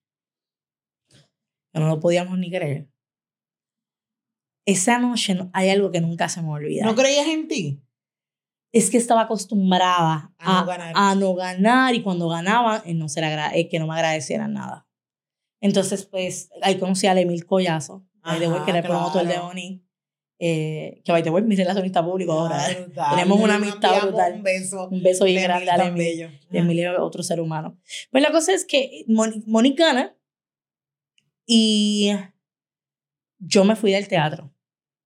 [1.74, 2.88] no lo podíamos ni creer.
[4.64, 6.84] Esa noche hay algo que nunca se me olvida.
[6.84, 7.82] ¿No creías en ti?
[8.72, 11.94] Es que estaba acostumbrada a, no, ganar.
[11.94, 13.06] y cuando ganaba, no
[13.70, 14.86] que no me agradecieran nada.
[15.60, 19.84] Entonces, pues, ahí conocí a Emil Collazo, ahí de que era el promotor de Oni.
[20.40, 22.64] Eh, que vaya, mi relacionista público ahora.
[23.10, 24.34] Tenemos una amistad brutal.
[24.34, 24.88] Un beso.
[24.88, 26.30] Un beso bien grande a Emil.
[26.52, 27.76] Emil es otro ser humano.
[28.12, 30.16] Pues la cosa es que Mónica gana
[31.44, 32.12] y
[33.38, 34.52] yo me fui del teatro.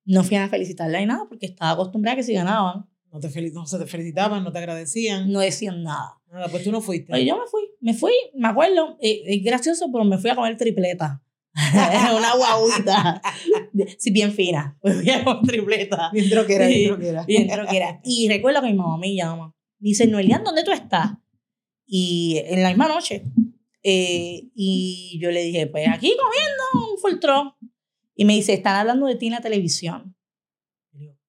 [0.05, 2.92] No fui a felicitarla ni nada porque estaba acostumbrada a que si ganaban.
[3.13, 5.31] No, te no se te felicitaban, no te agradecían.
[5.31, 6.19] No decían nada.
[6.31, 7.11] Nada, pues tú no fuiste.
[7.11, 8.97] Pues yo me fui, me fui, me acuerdo.
[9.01, 11.23] Eh, es gracioso, pero me fui a comer tripleta.
[12.17, 13.21] una guaguita.
[13.99, 14.79] sí, bien fina.
[14.83, 16.11] Me fui a comer tripleta.
[16.11, 17.25] Bien troquera, bien troquera.
[17.25, 18.01] Bien troquera.
[18.03, 19.55] Y recuerdo que mi mamá me llama.
[19.79, 21.13] Me dice, Noelian, ¿dónde tú estás?
[21.87, 23.25] Y en la misma noche
[23.83, 27.59] eh, y yo le dije, pues aquí comiendo un fultro.
[28.15, 30.17] Y me dice, están hablando de ti en la televisión.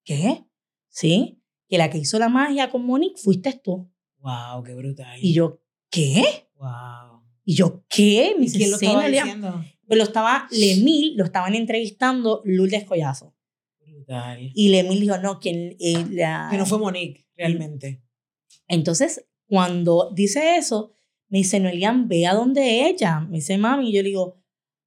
[0.04, 0.46] ¿qué?
[0.90, 1.42] Sí,
[1.74, 3.92] que la que hizo la magia con Monique fuiste tú.
[4.20, 5.18] Wow, qué brutal.
[5.20, 5.60] Y yo,
[5.90, 6.48] ¿qué?
[6.58, 7.24] Wow.
[7.46, 8.36] Y yo, ¿qué?
[8.38, 9.66] Me ¿Quién lo estaba diciendo?
[9.88, 13.36] Pues lo estaba, Lemil, lo estaban entrevistando Lourdes Collazo.
[13.88, 14.52] Brutal.
[14.54, 15.76] Y Lemil dijo, no, que
[16.12, 16.50] la...
[16.52, 18.04] Que no fue Monique, realmente.
[18.68, 20.94] Entonces, cuando dice eso,
[21.28, 23.22] me dice, Noelian, ve a donde ella.
[23.22, 23.90] Me dice, mami.
[23.90, 24.44] Y yo le digo,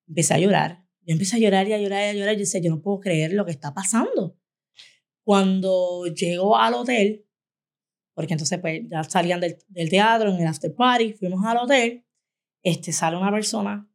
[0.07, 0.85] empecé a llorar.
[1.03, 2.35] Yo empecé a llorar y a llorar y a llorar.
[2.35, 4.39] Yo decía, yo no puedo creer lo que está pasando.
[5.27, 7.27] Cuando llego al hotel,
[8.15, 12.07] porque entonces pues ya salían del, del teatro, en el after party, fuimos al hotel,
[12.63, 13.91] este, sale una persona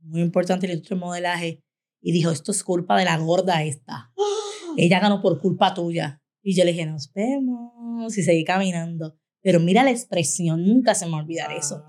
[0.00, 1.64] muy importante en el industria modelaje
[2.02, 4.12] y dijo, esto es culpa de la gorda esta.
[4.76, 6.20] Ella ganó por culpa tuya.
[6.42, 9.16] Y yo le dije, nos vemos y seguí caminando.
[9.40, 11.82] Pero mira la expresión, nunca se me olvidará eso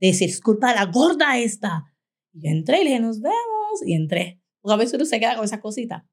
[0.00, 1.84] de decir, es culpa de la gorda esta.
[2.32, 3.86] Y yo entré y le dije, nos vemos.
[3.86, 4.42] Y entré.
[4.60, 6.04] Porque a veces uno se queda con esas cositas.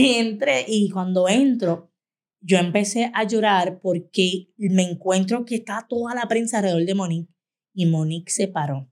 [0.00, 1.92] Y entré y cuando entro,
[2.40, 7.32] yo empecé a llorar porque me encuentro que está toda la prensa alrededor de Monique.
[7.74, 8.90] Y Monique se paró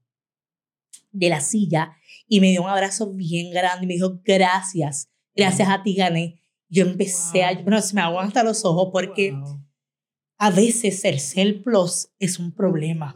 [1.13, 5.69] de la silla y me dio un abrazo bien grande y me dijo, gracias, gracias
[5.69, 6.41] a ti gané.
[6.69, 9.39] Yo empecé a, bueno, se me aguanta los ojos porque
[10.39, 13.15] a veces el ser plus es un problema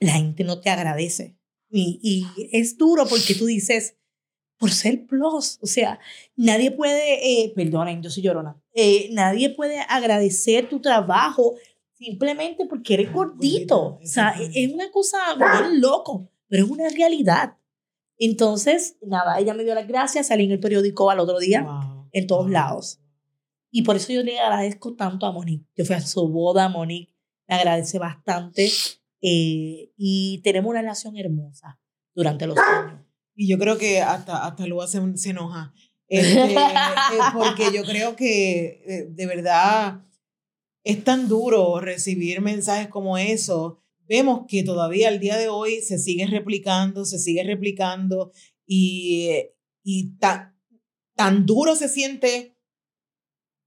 [0.00, 1.36] la gente no te agradece.
[1.70, 3.97] Y, y es duro porque tú dices,
[4.58, 5.58] por ser plus.
[5.62, 5.98] O sea,
[6.36, 11.54] nadie puede, eh, perdonen, yo soy llorona, eh, nadie puede agradecer tu trabajo
[11.94, 13.98] simplemente porque eres gordito.
[14.02, 17.56] O sea, e, es una cosa bien loco, pero es una realidad.
[18.18, 21.66] Entonces, nada, ella me dio las gracias, salí en el periódico al otro día,
[22.12, 23.00] en todos lados.
[23.70, 25.66] Y por eso yo le agradezco tanto a Monique.
[25.76, 27.18] Yo fui a su boda, Monique
[27.48, 28.70] me agradece bastante
[29.22, 31.80] eh, y tenemos una relación hermosa
[32.14, 33.00] durante los años.
[33.40, 35.72] Y yo creo que hasta, hasta luego se, se enoja.
[36.08, 36.58] Este, eh,
[37.32, 40.04] porque yo creo que eh, de verdad
[40.82, 43.80] es tan duro recibir mensajes como eso.
[44.08, 48.32] Vemos que todavía al día de hoy se sigue replicando, se sigue replicando
[48.66, 49.30] y,
[49.84, 50.58] y tan,
[51.14, 52.56] tan duro se siente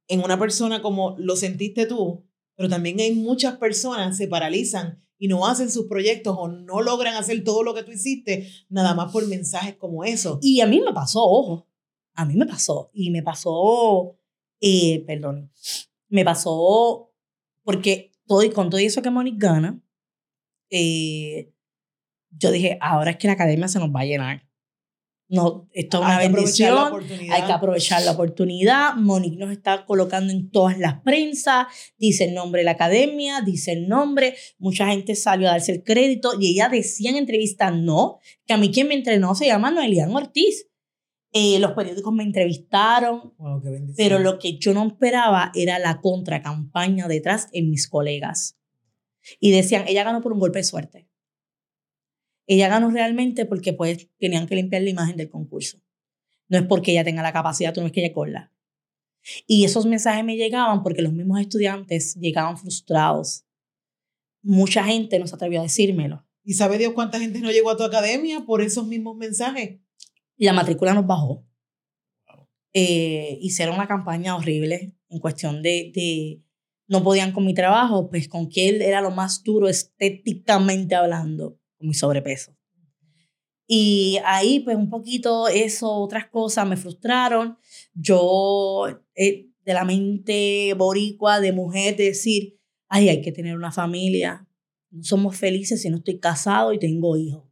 [0.09, 5.27] en una persona como lo sentiste tú, pero también hay muchas personas se paralizan y
[5.27, 9.11] no hacen sus proyectos o no logran hacer todo lo que tú hiciste, nada más
[9.11, 10.39] por mensajes como eso.
[10.41, 11.67] Y a mí me pasó, ojo,
[12.15, 12.89] a mí me pasó.
[12.91, 14.17] Y me pasó,
[14.59, 15.51] eh, perdón,
[16.09, 17.13] me pasó
[17.61, 19.79] porque todo, con todo eso que Monique gana,
[20.71, 21.53] eh,
[22.31, 24.49] yo dije, ahora es que la academia se nos va a llenar.
[25.31, 26.77] No, esto es una bendición.
[27.31, 28.95] Hay que aprovechar la oportunidad.
[28.95, 31.67] Monique nos está colocando en todas las prensas.
[31.97, 34.35] Dice el nombre de la academia, dice el nombre.
[34.59, 38.57] Mucha gente salió a darse el crédito y ella decía en entrevistas, no, que a
[38.57, 40.67] mí quien me entrenó se llama Noelian Ortiz.
[41.31, 43.33] Eh, los periódicos me entrevistaron,
[43.95, 48.57] pero lo que yo no esperaba era la contracampaña detrás en mis colegas.
[49.39, 51.10] Y decían, ella ganó por un golpe de suerte.
[52.51, 55.81] Ella ganó realmente porque pues tenían que limpiar la imagen del concurso.
[56.49, 58.51] No es porque ella tenga la capacidad, no es que ella corla.
[59.47, 63.45] Y esos mensajes me llegaban porque los mismos estudiantes llegaban frustrados.
[64.41, 66.27] Mucha gente no se atrevió a decírmelo.
[66.43, 69.79] ¿Y sabe Dios cuánta gente no llegó a tu academia por esos mismos mensajes?
[70.35, 71.45] La matrícula nos bajó.
[72.73, 76.41] Eh, hicieron una campaña horrible en cuestión de, de,
[76.87, 81.60] no podían con mi trabajo, pues con que él era lo más duro estéticamente hablando
[81.81, 82.55] mi sobrepeso.
[83.67, 87.57] Y ahí, pues un poquito eso, otras cosas me frustraron.
[87.93, 94.45] Yo, eh, de la mente boricua, de mujer, decir, ay, hay que tener una familia.
[94.89, 97.45] No somos felices si no estoy casado y tengo hijos.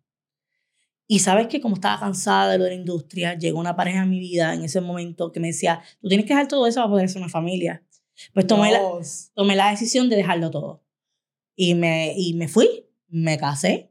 [1.07, 4.53] Y sabes que como estaba cansada de la industria, llegó una pareja en mi vida
[4.53, 7.21] en ese momento que me decía, tú tienes que dejar todo eso para poder ser
[7.21, 7.83] una familia.
[8.33, 8.81] Pues tomé, la,
[9.33, 10.83] tomé la decisión de dejarlo todo.
[11.55, 13.88] Y me, y me fui, me casé,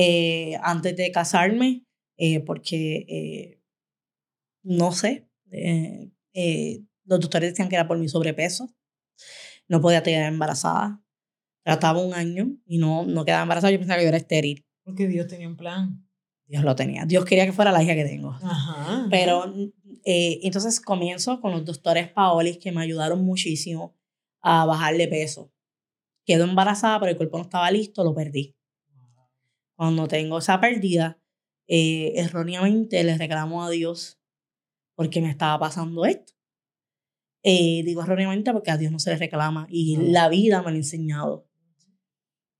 [0.00, 1.84] eh, antes de casarme,
[2.18, 3.60] eh, porque eh,
[4.62, 5.28] no sé,
[7.04, 8.72] los doctores decían que era por mi sobrepeso,
[9.66, 11.02] no podía quedar embarazada,
[11.64, 14.64] trataba un año y no, no quedaba embarazada, yo pensaba que yo era estéril.
[14.84, 16.08] Porque Dios tenía un plan.
[16.46, 17.04] Dios lo tenía.
[17.04, 18.38] Dios quería que fuera la hija que tengo.
[19.10, 19.52] Pero
[20.04, 23.98] entonces comienzo con los doctores Paolis que me ayudaron muchísimo
[24.42, 25.52] a bajarle peso.
[26.24, 28.57] Quedó embarazada, pero el cuerpo no estaba listo, lo perdí
[29.78, 31.20] cuando tengo esa pérdida,
[31.68, 34.18] eh, erróneamente le reclamo a Dios
[34.96, 36.32] porque me estaba pasando esto.
[37.44, 40.74] Eh, digo erróneamente porque a Dios no se le reclama y la vida me lo
[40.74, 41.48] ha enseñado.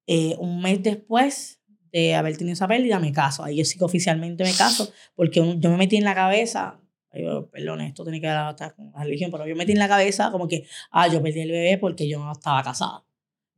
[0.06, 3.42] Eh, un mes después de haber tenido esa pérdida, me caso.
[3.42, 7.80] Ahí yo sí que oficialmente me caso porque yo me metí en la cabeza, perdón,
[7.80, 10.46] esto tiene que ver con la religión, pero yo me metí en la cabeza como
[10.46, 13.04] que, ah, yo perdí el bebé porque yo no estaba casada.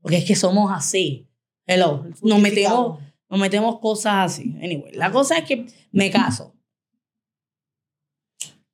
[0.01, 1.29] Porque es que somos así.
[1.67, 2.99] Hello, nos metemos
[3.31, 4.57] nos metemos cosas así.
[4.61, 6.57] Anyway, la cosa es que me caso.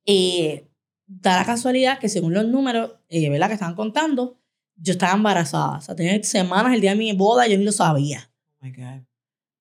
[0.03, 0.61] Y
[1.05, 3.47] da la casualidad que según los números, eh, ¿verdad?
[3.47, 4.41] Que estaban contando,
[4.75, 5.77] yo estaba embarazada.
[5.77, 8.31] O sea, tenía semanas el día de mi boda, yo ni lo sabía.
[8.59, 9.03] Oh my God.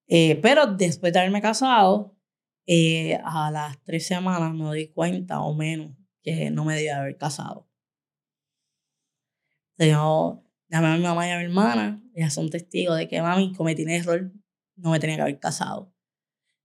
[0.09, 2.17] Eh, pero después de haberme casado,
[2.67, 7.19] eh, a las tres semanas me di cuenta o menos que no me debía haber
[7.19, 7.69] casado.
[9.79, 13.53] Yo llamé a mi mamá y a mi hermana, ellas son testigos de que mami
[13.53, 14.33] cometí un error
[14.77, 15.93] no me tenía que haber casado.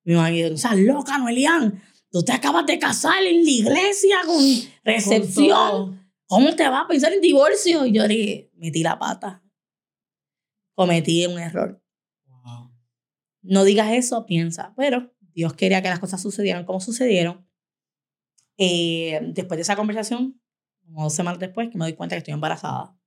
[0.03, 4.17] Mi mamá me dijo, estás loca, Noelian, tú te acabas de casar en la iglesia
[4.25, 4.43] con
[4.83, 6.01] recepción.
[6.25, 7.85] ¿Cómo te vas a pensar en divorcio?
[7.85, 9.43] Y yo dije, metí la pata.
[10.75, 11.83] Cometí un error.
[13.41, 14.73] No digas eso, piensa.
[14.77, 17.47] Pero Dios quería que las cosas sucedieran como sucedieron.
[18.57, 20.39] Eh, después de esa conversación,
[20.85, 22.97] como dos semanas después, que me doy cuenta que estoy embarazada.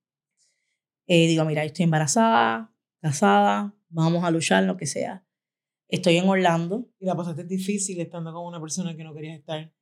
[1.07, 5.25] Eh, digo, mira, estoy embarazada, casada, vamos a luchar, lo que sea.
[5.87, 6.89] Estoy en Orlando.
[6.99, 9.73] ¿Y la pasaste difícil estando con una persona que no querías estar?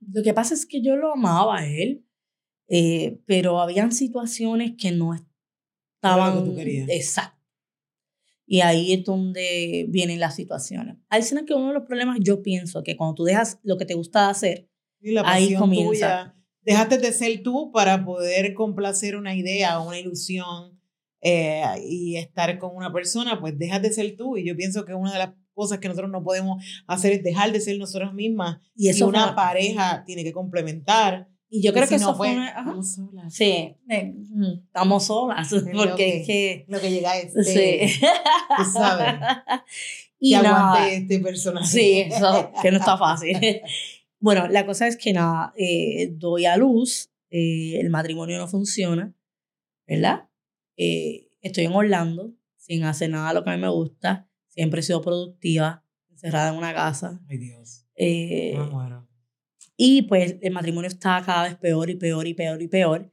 [0.00, 2.06] Lo que pasa es que yo lo amaba a él,
[2.68, 6.36] eh, pero habían situaciones que no estaban...
[6.36, 6.88] Lo que tú querías.
[6.88, 7.36] Exacto.
[8.48, 10.98] Y ahí es donde vienen las situaciones.
[11.10, 13.94] Es que uno de los problemas, yo pienso que cuando tú dejas lo que te
[13.94, 14.70] gusta hacer,
[15.24, 15.90] ahí comienza.
[15.90, 20.75] Tuya, dejaste de ser tú para poder complacer una idea una ilusión
[21.20, 24.36] eh, y estar con una persona, pues dejas de ser tú.
[24.36, 27.52] Y yo pienso que una de las cosas que nosotros no podemos hacer es dejar
[27.52, 28.58] de ser nosotros mismas.
[28.74, 32.36] Y eso una pareja tiene que complementar y yo creo que eso fue.
[32.46, 33.34] Estamos solas.
[33.34, 35.48] Sí, mm, estamos solas.
[35.72, 36.64] Porque es que.
[36.68, 37.36] Lo que llega es.
[37.36, 38.00] Este, sí.
[38.56, 39.14] Tú sabes.
[40.18, 41.66] Y que aguante este personaje.
[41.66, 43.36] Sí, eso, que no está fácil.
[44.18, 49.14] bueno, la cosa es que nada, eh, doy a luz, eh, el matrimonio no funciona,
[49.86, 50.26] ¿verdad?
[50.76, 54.28] Eh, estoy en Orlando, sin hacer nada de lo que a mí me gusta.
[54.48, 57.20] Siempre he sido productiva, encerrada en una casa.
[57.28, 57.86] Ay, Dios.
[57.94, 59.06] Eh, muero
[59.76, 63.12] y pues el matrimonio estaba cada vez peor y peor y peor y peor.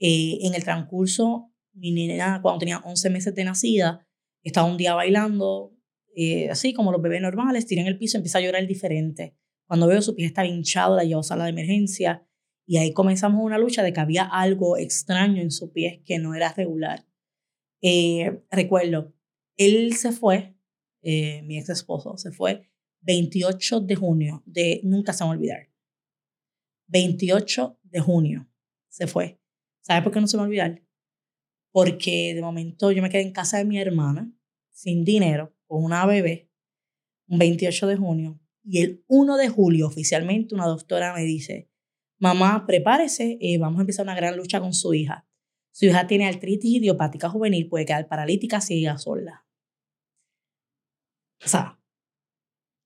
[0.00, 4.06] Eh, en el transcurso, mi niña, cuando tenía 11 meses de nacida,
[4.42, 5.76] estaba un día bailando,
[6.16, 9.36] eh, así como los bebés normales, tiré en el piso, empieza a llorar diferente.
[9.66, 12.26] Cuando veo su pie está hinchado, la llevo a sala de emergencia
[12.70, 16.36] y ahí comenzamos una lucha de que había algo extraño en su pie que no
[16.36, 17.04] era regular.
[17.82, 19.12] Eh, recuerdo,
[19.56, 20.54] él se fue,
[21.02, 25.68] mi ex esposo se fue 28 de junio, de nunca se va a olvidar.
[26.86, 28.48] 28 de junio
[28.88, 29.40] se fue.
[29.80, 30.80] ¿Sabes por qué no se me olvidar?
[31.72, 34.32] Porque de momento yo me quedé en casa de mi hermana,
[34.70, 36.52] sin dinero, con una bebé,
[37.26, 38.40] un 28 de junio.
[38.62, 41.69] Y el 1 de julio, oficialmente, una doctora me dice,
[42.20, 45.26] mamá, prepárese, eh, vamos a empezar una gran lucha con su hija.
[45.72, 49.44] Su hija tiene artritis idiopática juvenil, puede quedar paralítica si ella sola.
[51.44, 51.80] O sea,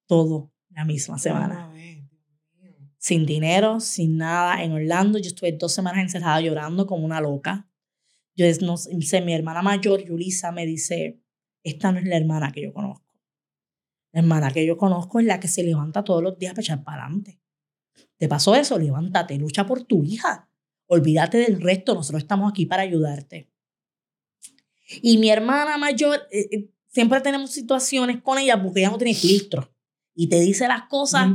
[0.07, 1.75] todo la misma semana
[3.05, 5.19] sin dinero, sin nada, en Orlando.
[5.19, 7.69] Yo estuve dos semanas encerrada llorando como una loca.
[8.35, 11.21] Yo no sé, mi hermana mayor, Yulisa, me dice,
[11.63, 13.05] esta no es la hermana que yo conozco.
[14.11, 16.83] La hermana que yo conozco es la que se levanta todos los días para echar
[16.83, 17.43] para adelante.
[18.25, 18.79] ¿Te pasó eso?
[18.79, 20.49] Levántate, lucha por tu hija.
[20.87, 23.53] Olvídate del resto, nosotros estamos aquí para ayudarte.
[25.03, 29.13] Y mi hermana mayor, eh, eh, siempre tenemos situaciones con ella porque ella no tiene
[29.13, 29.71] filtro.
[30.15, 31.29] Y te dice las cosas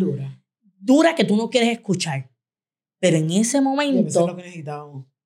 [0.80, 2.32] dura que tú no quieres escuchar.
[2.98, 4.36] Pero en ese momento,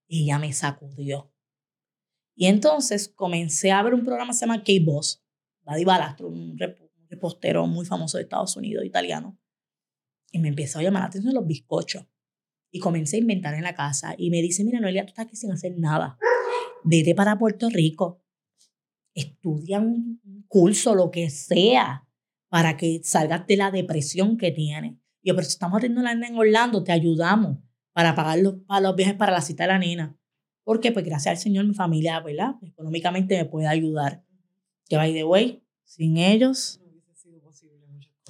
[0.09, 1.31] ella me sacudió.
[2.35, 5.23] Y entonces comencé a ver un programa que se llama K-Boss,
[5.61, 6.57] Daddy Balastro, un
[7.07, 9.39] repostero muy famoso de Estados Unidos, italiano.
[10.33, 12.05] Y me empezó a llamar la atención los bizcochos.
[12.71, 14.15] Y comencé a inventar en la casa.
[14.17, 16.17] Y me dice, mira, Noelia, tú estás aquí sin hacer nada.
[16.83, 18.23] Vete para Puerto Rico.
[19.13, 22.07] Estudia un curso, lo que sea,
[22.49, 24.93] para que salgas de la depresión que tienes.
[25.21, 27.59] Y yo, pero si estamos atendiendo la nena en Orlando, te ayudamos
[27.93, 30.17] para pagar los, para los viajes para la cita de la nena.
[30.63, 30.91] ¿Por qué?
[30.91, 32.55] Pues gracias al Señor mi familia, ¿verdad?
[32.63, 34.25] Económicamente me puede ayudar.
[34.89, 36.81] Que by the way, sin ellos,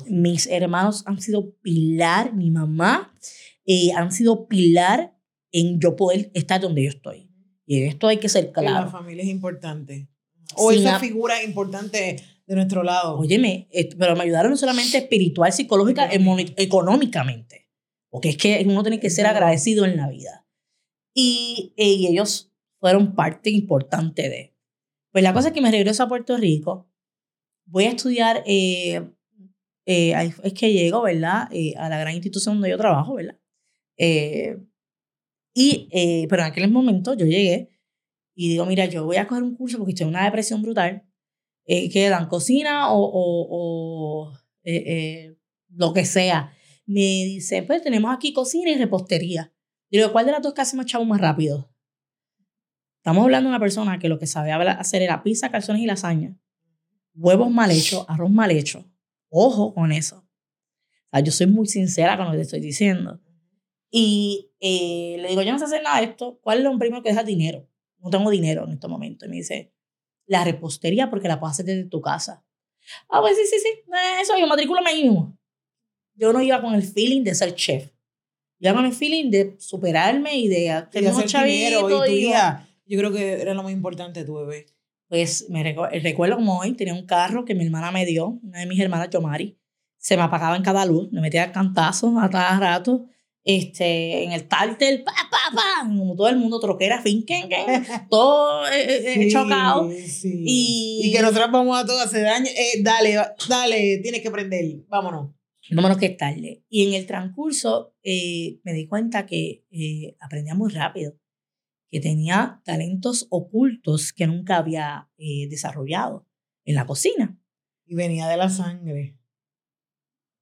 [0.07, 3.13] mis hermanos han sido pilar, mi mamá,
[3.65, 5.17] eh, han sido pilar
[5.51, 7.29] en yo poder estar donde yo estoy.
[7.65, 8.85] Y en esto hay que ser claro.
[8.85, 10.09] la familia es importante.
[10.55, 13.17] O esa figura importante de nuestro lado.
[13.17, 17.69] Óyeme, pero me ayudaron no solamente espiritual, psicológica, económicamente.
[18.09, 20.45] Porque es que uno tiene que ser agradecido en la vida.
[21.15, 24.55] Y, y ellos fueron parte importante de.
[25.11, 26.89] Pues la cosa es que me regreso a Puerto Rico.
[27.65, 29.09] Voy a estudiar, eh,
[29.85, 31.47] eh, es que llego, ¿verdad?
[31.51, 33.37] Eh, a la gran institución donde yo trabajo, ¿verdad?
[35.55, 35.87] y,
[36.27, 37.69] pero en aquel momento yo llegué
[38.35, 41.03] y digo, mira, yo voy a coger un curso porque estoy en una depresión brutal
[41.65, 45.37] eh, que dan cocina o, o, eh, eh,
[45.69, 46.53] lo que sea.
[46.85, 49.53] Me dice, pues tenemos aquí cocina y repostería.
[49.89, 51.71] Digo, ¿cuál de las dos casi me echamos más rápido?
[52.97, 56.37] Estamos hablando de una persona que lo que sabe hacer era pizza, calzones y lasaña.
[57.15, 58.85] Huevos mal hechos, arroz mal hecho.
[59.35, 60.17] Ojo con eso.
[60.17, 63.19] O sea, yo soy muy sincera con lo que te estoy diciendo.
[63.89, 66.39] Y le digo, yo no sé hacer nada de esto.
[66.41, 67.67] ¿Cuál es lo primero que deja dinero?
[67.97, 69.25] No tengo dinero en este momento.
[69.25, 69.73] Y me dice,
[70.27, 72.45] la repostería porque la puedes hacer desde tu casa.
[73.09, 75.35] Ah, pues sí, sí, sí, eh, eso yo matrículame ahí mismo.
[76.13, 77.85] Yo no iba con el feeling de ser chef.
[78.59, 81.89] Yo iba con el feeling de superarme y de tener un chavito.
[81.89, 84.67] Y tu hija, yo creo que era lo más importante tu bebé.
[85.09, 88.65] Pues me recuerdo como hoy, tenía un carro que mi hermana me dio, una de
[88.65, 89.59] mis hermanas, Yomari.
[89.97, 93.05] Se me apagaba en cada luz, me metía cantazos a cada rato
[93.45, 97.49] este, en el tártel, pa, pa, pa, como todo el mundo, troquera, finken,
[98.09, 99.91] todo eh, eh, eh, chocado.
[99.91, 102.49] Y, y, que nosotros vamos a todo hacer daño.
[102.81, 103.17] dale,
[103.49, 105.31] dale, tienes que prender, vámonos.
[105.71, 106.63] Vámonos que es tarde.
[106.69, 109.65] Y en el transcurso me di cuenta que
[110.19, 111.13] aprendía muy rápido,
[111.93, 115.11] que tenía talentos ocultos que nunca había
[115.47, 116.27] desarrollado.
[116.65, 117.39] en la cocina.
[117.85, 119.19] Y venía de la sangre.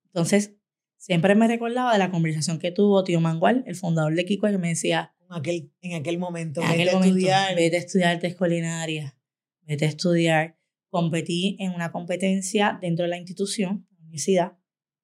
[0.05, 0.55] Entonces,
[0.97, 4.59] siempre me recordaba de la conversación que tuvo tío Mangual, el fundador de Kiko, que
[4.59, 7.55] me decía, en aquel, en aquel momento, en aquel momento, estudiar.
[7.55, 9.17] vete a estudiar culinaria,
[9.63, 10.57] vete a estudiar.
[10.89, 14.57] Competí en una competencia dentro de la institución, la universidad,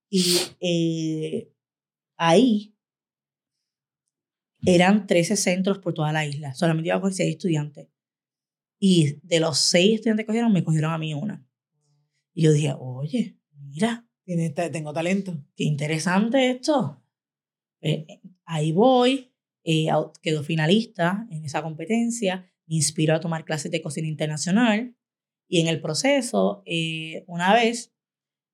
[0.10, 1.52] y eh,
[2.16, 2.77] ahí
[4.68, 6.54] eran 13 centros por toda la isla.
[6.54, 7.88] Solamente iba a coger 6 estudiantes.
[8.78, 11.48] Y de los 6 estudiantes que cogieron, me cogieron a mí una.
[12.34, 14.06] Y yo dije, oye, mira.
[14.26, 15.42] tengo talento.
[15.56, 17.02] Qué interesante esto.
[17.80, 19.32] Eh, eh, ahí voy.
[19.64, 19.88] Eh,
[20.22, 22.52] quedó finalista en esa competencia.
[22.66, 24.98] Me inspiró a tomar clases de cocina internacional.
[25.48, 26.62] Y en el proceso,
[27.26, 27.94] una vez,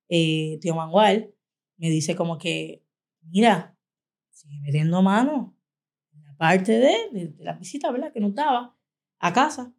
[0.06, 1.34] tío Mangual
[1.76, 2.84] me dice como que,
[3.20, 3.76] mira,
[4.30, 5.54] sigue metiendo mano
[6.48, 8.12] parte de, de, la visita, ¿verdad?
[8.12, 8.76] Que nos daba
[9.18, 9.72] a casa.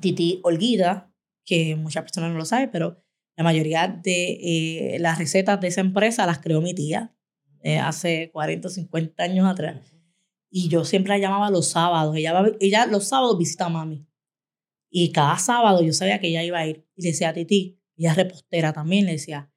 [0.00, 1.12] Titi Olguida,
[1.44, 3.00] que muchas personas no lo saben, pero
[3.36, 7.14] la mayoría de eh, las recetas de esa empresa las creó mi tía
[7.62, 9.94] eh, hace 40 o 50 años atrás.
[10.50, 12.16] Y yo siempre la llamaba los sábados.
[12.16, 14.06] Ella, ella los sábados visita a mami.
[14.90, 16.86] Y cada sábado yo sabía que ella iba a ir.
[16.94, 19.52] Y le decía a Titi, ella repostera también, le decía,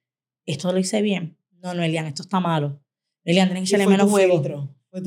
[0.45, 1.37] ¿esto lo hice bien?
[1.61, 2.81] No, no, Elian, esto está malo.
[3.23, 4.41] Elian, tienes que echarle menos huevo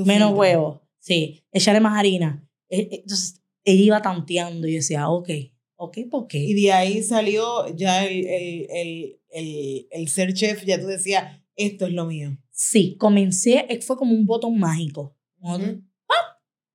[0.05, 2.47] menos huevos, sí, echarle más harina.
[2.69, 5.31] E, e, entonces, ella iba tanteando y decía, ok,
[5.77, 6.39] ok, ¿por qué?
[6.39, 11.87] Y de ahí salió ya el, el, el, el, ser chef, ya tú decías, esto
[11.87, 12.37] es lo mío.
[12.51, 15.17] Sí, comencé, fue como un botón mágico.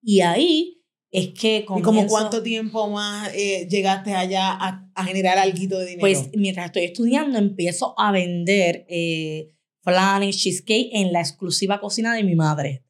[0.01, 5.05] Y ahí es que comienzo, ¿Y como cuánto tiempo más eh, llegaste allá a, a,
[5.05, 5.99] generar algo de dinero?
[5.99, 12.13] Pues mientras estoy estudiando empiezo a vender eh, flan y cheesecake en la exclusiva cocina
[12.13, 12.84] de mi madre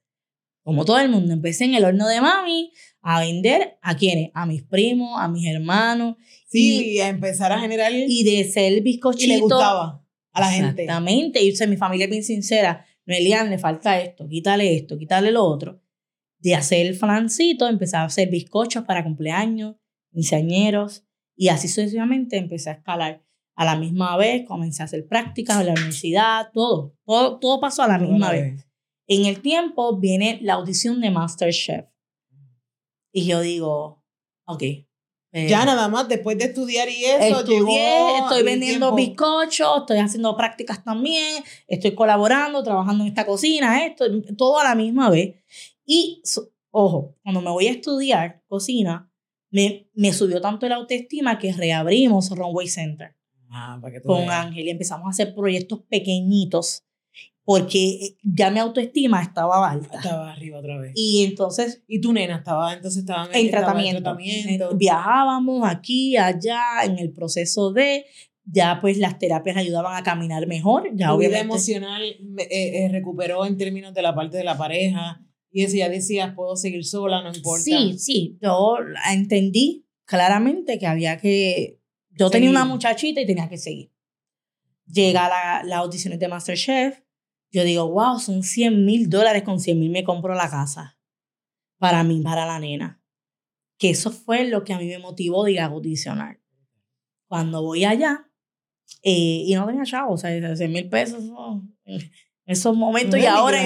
[0.65, 2.71] como todo el mundo, empecé en el horno de mami
[3.03, 6.15] a vender a quienes, a mis primos, a mis hermanos.
[6.47, 7.91] Sí, y, a empezar a generar.
[7.93, 9.25] Y de ser bizcochito.
[9.25, 10.81] Y le gustaba a la gente.
[10.81, 11.43] Exactamente.
[11.43, 12.83] Y mi familia es bien sincera.
[13.05, 15.83] Noelian, le falta esto, quítale esto, quítale lo otro.
[16.39, 19.75] De hacer el flancito, empecé a hacer bizcochos para cumpleaños,
[20.11, 21.05] quinceañeros.
[21.35, 23.23] Y así sucesivamente empecé a escalar.
[23.55, 26.97] A la misma vez comencé a hacer prácticas en la universidad, todo.
[27.05, 28.65] Todo, todo pasó a la misma vez.
[29.07, 31.85] En el tiempo viene la audición de MasterChef.
[33.11, 34.03] Y yo digo,
[34.45, 34.61] ok.
[34.63, 40.37] Eh, ya nada más, después de estudiar y eso, estudié, estoy vendiendo bizcochos, estoy haciendo
[40.37, 44.05] prácticas también, estoy colaborando, trabajando en esta cocina, esto,
[44.37, 45.35] todo a la misma vez.
[45.85, 46.21] Y,
[46.71, 49.11] ojo, cuando me voy a estudiar cocina,
[49.49, 53.15] me, me subió tanto la autoestima que reabrimos Runway Center
[53.49, 56.85] ah, para que con Ángel y empezamos a hacer proyectos pequeñitos
[57.45, 59.97] porque ya mi autoestima estaba alta.
[59.97, 60.93] Estaba arriba otra vez.
[60.95, 61.83] Y entonces...
[61.87, 64.17] Y tu nena estaba, entonces estaba en, tratamiento.
[64.75, 68.05] Viajábamos aquí, allá, en el proceso de...
[68.47, 70.89] Ya pues las terapias ayudaban a caminar mejor.
[70.93, 72.17] Ya tu vida emocional eh,
[72.49, 75.21] eh, recuperó en términos de la parte de la pareja.
[75.51, 77.63] Y eso ya decías, puedo seguir sola, no importa.
[77.63, 78.37] Sí, sí.
[78.41, 78.77] Yo
[79.11, 81.79] entendí claramente que había que...
[82.11, 83.91] Yo tenía una muchachita y tenía que seguir.
[84.87, 87.04] Llega la, las audiciones de Masterchef
[87.51, 90.99] yo digo, wow, son 100 mil dólares, con 100 mil me compro la casa
[91.77, 93.01] para mí, para la nena.
[93.77, 96.39] Que eso fue lo que a mí me motivó de ir a audicionar.
[97.27, 98.29] Cuando voy allá,
[99.03, 101.23] eh, y no tenía chavo, o sea, 100 mil pesos,
[101.85, 102.01] en
[102.45, 103.59] esos momentos y ahora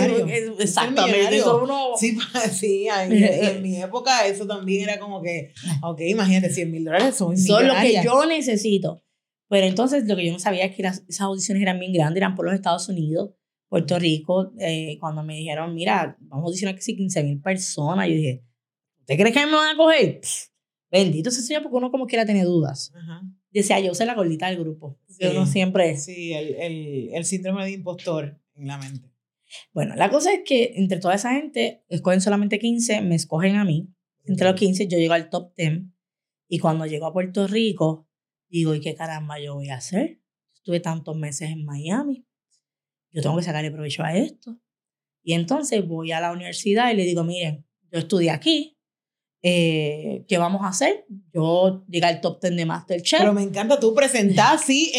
[0.59, 2.17] exactamente eso uno sí,
[2.51, 5.51] sí en, mi época eso también era como que
[5.81, 9.03] ok imagínate 100 mil dólares son, son lo que yo necesito.
[9.49, 12.35] Pero entonces lo que yo no sabía es que esas audiciones eran bien grandes eran
[12.35, 13.31] por los Estados Unidos
[13.69, 18.15] Puerto Rico, eh, cuando me dijeron, mira, vamos a audicionar sí 15 mil personas, yo
[18.15, 18.43] dije,
[19.01, 20.21] ¿usted cree que me van a coger?
[20.91, 22.91] bendito ese señor, porque uno como quiera tener dudas.
[23.51, 24.99] Decía, yo soy la gordita del grupo.
[25.07, 29.07] Sí, uno siempre Sí, el, el, el, síndrome de impostor en la mente.
[29.71, 33.65] Bueno, la cosa es que entre toda esa gente, escogen solamente 15, me escogen a
[33.65, 33.87] mí.
[34.25, 35.83] Entre los 15 yo llego al top 10.
[36.47, 38.07] Y cuando llego a Puerto Rico,
[38.47, 40.19] digo, ¿y qué caramba yo voy a hacer?
[40.55, 42.25] Estuve tantos meses en Miami
[43.11, 44.59] yo tengo que sacarle provecho a esto.
[45.23, 48.78] Y entonces voy a la universidad y le digo, miren, yo estudié aquí,
[49.41, 51.05] eh, ¿qué vamos a hacer?
[51.33, 53.19] Yo llegué al top 10 de Masterchef.
[53.19, 54.91] Pero me encanta tú presentar, sí,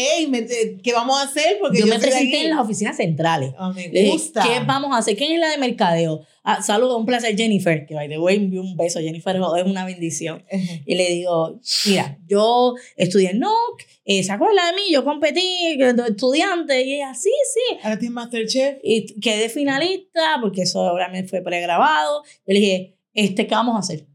[0.83, 1.57] ¿qué vamos a hacer?
[1.59, 3.53] Porque yo, me presenté en las oficinas centrales.
[3.59, 4.41] Oh, me gusta.
[4.41, 5.15] ¿Qué vamos a hacer?
[5.15, 6.25] ¿Quién es la de mercadeo?
[6.43, 8.99] Ah, saludo, un placer, Jennifer, que by the way, un beso.
[8.99, 10.43] Jennifer es una bendición.
[10.85, 14.91] Y le digo, mira, yo estudié en NOC, eh, ¿se acuerda de mí?
[14.91, 15.77] Yo competí,
[16.07, 17.77] estudiante, y ella, sí, sí.
[17.83, 18.79] Ahora tienes Masterchef.
[18.83, 22.23] Y quedé finalista, porque eso ahora me fue pregrabado.
[22.47, 24.10] Yo le dije, este, ¿qué vamos a hacer?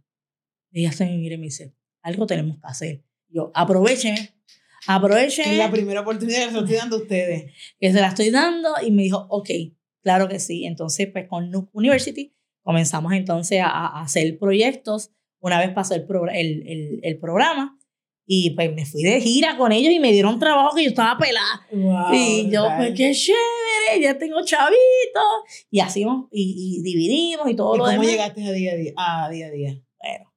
[0.80, 3.04] Ella se me mira y me dice, algo tenemos que hacer.
[3.28, 4.16] Yo, aprovechen,
[4.86, 5.50] aprovechen.
[5.52, 7.52] Es la primera oportunidad que se la estoy dando a ustedes.
[7.80, 9.50] Que se la estoy dando y me dijo, ok,
[10.02, 10.64] claro que sí.
[10.64, 15.10] Entonces, pues con Nuke University comenzamos entonces a, hacer proyectos.
[15.40, 17.78] Una vez pasó el, el, el, el programa,
[18.28, 21.16] y pues me fui de gira con ellos y me dieron trabajo que yo estaba
[21.16, 21.66] pelada.
[22.12, 24.76] y yo, pues qué chévere, ya tengo chavitos.
[25.70, 28.92] Y así y, y dividimos y todo ¿Y lo ¿Cómo llegaste a día a día?
[28.96, 29.82] A día, a día?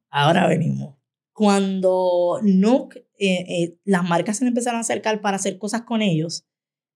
[0.09, 0.95] Ahora venimos.
[1.33, 6.45] Cuando Nook, eh, eh, las marcas se empezaron a acercar para hacer cosas con ellos,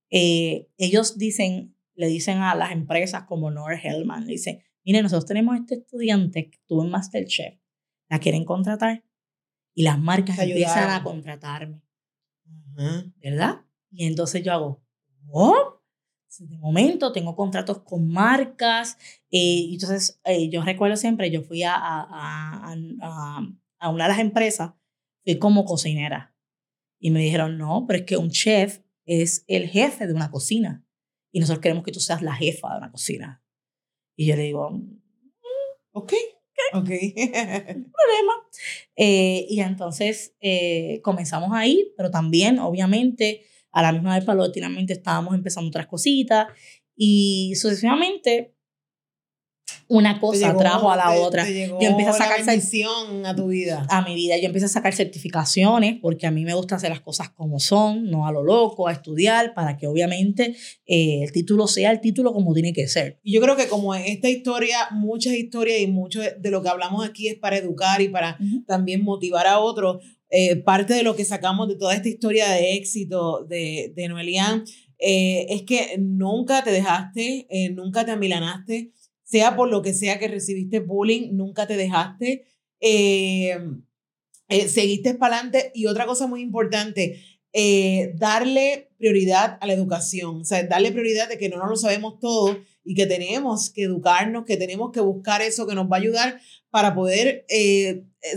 [0.10, 5.26] eh, ellos dicen, le dicen a las empresas como Nora Hellman, le dicen, mire, nosotros
[5.26, 7.60] tenemos este estudiante que tuvo en Masterchef,
[8.10, 9.04] la quieren contratar
[9.74, 11.82] y las marcas empiezan a contratarme.
[13.22, 13.62] ¿Verdad?
[13.92, 14.84] Y entonces yo hago,
[15.30, 15.73] ¿oh?
[16.40, 18.98] De momento tengo contratos con marcas.
[19.32, 23.48] Eh, entonces eh, yo recuerdo siempre, yo fui a, a, a,
[23.80, 24.72] a, una de las empresas,
[25.24, 26.36] fui como cocinera.
[27.00, 30.86] Y me dijeron, no, pero es que un chef es el jefe de una cocina.
[31.32, 33.44] Y nosotros queremos que tú seas la jefa de una cocina.
[34.16, 35.00] Y yo le digo, mm,
[35.92, 36.14] ok.
[36.74, 36.90] Ok.
[37.66, 38.34] problema.
[38.96, 45.34] Eh, y entonces eh, comenzamos ahí, pero también, obviamente, a la misma vez, paulatinamente estábamos
[45.36, 46.48] empezando otras cositas
[46.96, 48.54] y sucesivamente
[49.88, 51.48] una cosa trajo a la otra.
[51.50, 53.86] yo empecé a sacar la a tu vida.
[53.90, 54.38] A mi vida.
[54.38, 58.10] Yo empecé a sacar certificaciones porque a mí me gusta hacer las cosas como son,
[58.10, 60.56] no a lo loco, a estudiar, para que obviamente
[60.86, 63.20] eh, el título sea el título como tiene que ser.
[63.24, 67.06] Y yo creo que como esta historia, muchas historias y mucho de lo que hablamos
[67.06, 70.04] aquí es para educar y para también motivar a otros.
[70.36, 74.64] Eh, parte de lo que sacamos de toda esta historia de éxito de, de Noelian
[74.98, 78.94] eh, es que nunca te dejaste, nunca te amilanaste
[79.34, 82.46] sea por lo que sea que recibiste bullying, nunca te dejaste,
[82.80, 83.58] eh,
[84.48, 85.72] eh, seguiste para adelante.
[85.74, 87.20] Y otra cosa muy importante,
[87.52, 91.76] eh, darle prioridad a la educación, o sea, darle prioridad de que no nos lo
[91.78, 95.96] sabemos todo y que tenemos que educarnos, que tenemos que buscar eso que nos va
[95.96, 97.48] a ayudar para poder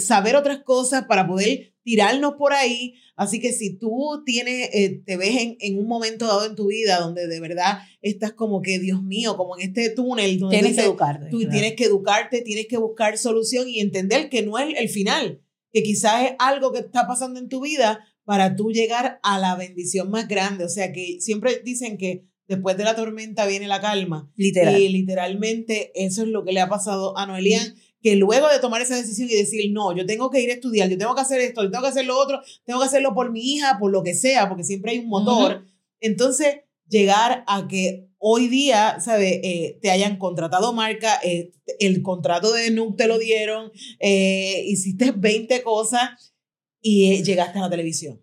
[0.00, 2.94] saber otras cosas, para poder tirarnos por ahí.
[3.14, 6.66] Así que si tú tienes, eh, te ves en, en, un momento dado en tu
[6.66, 10.40] vida donde de verdad estás como que, Dios mío, como en este túnel.
[10.40, 11.28] Donde tienes que educarte.
[11.30, 15.40] Tú tienes que educarte, tienes que buscar solución y entender que no es el final,
[15.72, 19.54] que quizás es algo que está pasando en tu vida para tú llegar a la
[19.54, 20.64] bendición más grande.
[20.64, 24.28] O sea que siempre dicen que después de la tormenta viene la calma.
[24.34, 24.76] Literal.
[24.76, 27.76] Y literalmente eso es lo que le ha pasado a Noelian
[28.06, 30.88] que luego de tomar esa decisión y decir, no, yo tengo que ir a estudiar,
[30.88, 33.32] yo tengo que hacer esto, yo tengo que hacer lo otro, tengo que hacerlo por
[33.32, 35.66] mi hija, por lo que sea, porque siempre hay un motor.
[35.98, 39.40] Entonces, llegar a que hoy día, ¿sabes?
[39.42, 41.50] Eh, te hayan contratado marca, eh,
[41.80, 46.32] el contrato de NUC te lo dieron, eh, hiciste 20 cosas
[46.80, 48.22] y llegaste a la televisión.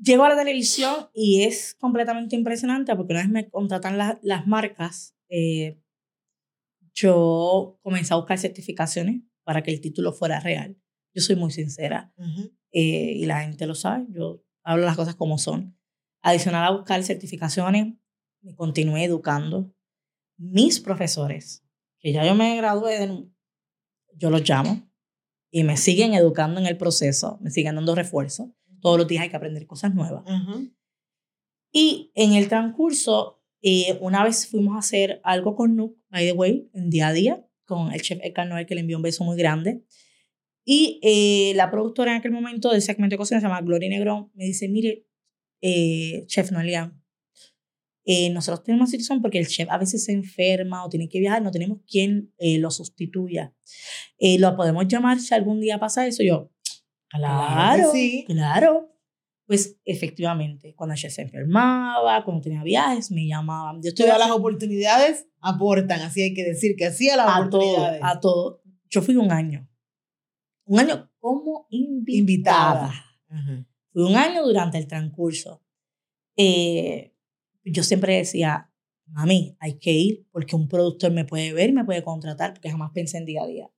[0.00, 5.16] Llego a la televisión y es completamente impresionante porque una vez me contratan las marcas,
[7.00, 10.76] yo comencé a buscar certificaciones para que el título fuera real.
[11.14, 12.12] Yo soy muy sincera
[12.72, 15.78] eh, y la gente lo sabe, yo hablo las cosas como son.
[16.22, 17.94] Adicional a buscar certificaciones,
[18.42, 19.72] me continué educando.
[20.36, 21.64] Mis profesores,
[21.98, 23.28] que ya yo me gradué, de,
[24.14, 24.88] yo los llamo
[25.50, 28.54] y me siguen educando en el proceso, me siguen dando refuerzo.
[28.80, 30.24] Todos los días hay que aprender cosas nuevas.
[31.72, 36.32] Y en el transcurso eh, una vez fuimos a hacer algo con Nook, by the
[36.32, 39.24] way, en día a día, con el chef Edgar Noel, que le envió un beso
[39.24, 39.82] muy grande.
[40.64, 44.30] Y eh, la productora en aquel momento del segmento de cocina, se llama Gloria Negrón,
[44.34, 45.06] me dice, mire,
[45.62, 47.02] eh, chef Noelian,
[48.04, 51.20] eh, nosotros tenemos una situación porque el chef a veces se enferma o tiene que
[51.20, 53.54] viajar, no tenemos quien lo sustituya.
[54.38, 56.22] ¿Lo podemos llamar si algún día pasa eso?
[56.22, 56.50] Yo,
[57.08, 58.24] claro, sí.
[58.26, 58.97] claro.
[59.48, 63.80] Pues efectivamente, cuando ella se enfermaba, cuando tenía viajes, me llamaban.
[63.82, 67.98] Yo Todas las oportunidades aportan, así hay que decir que hacía las a oportunidades.
[67.98, 68.62] Todo, a todo.
[68.90, 69.66] Yo fui un año.
[70.66, 72.92] Un año como invitada.
[73.90, 75.62] Fui un año durante el transcurso.
[76.36, 77.16] Eh,
[77.64, 78.70] yo siempre decía,
[79.06, 82.70] mami, hay que ir porque un productor me puede ver y me puede contratar porque
[82.70, 83.70] jamás pensé en día a día.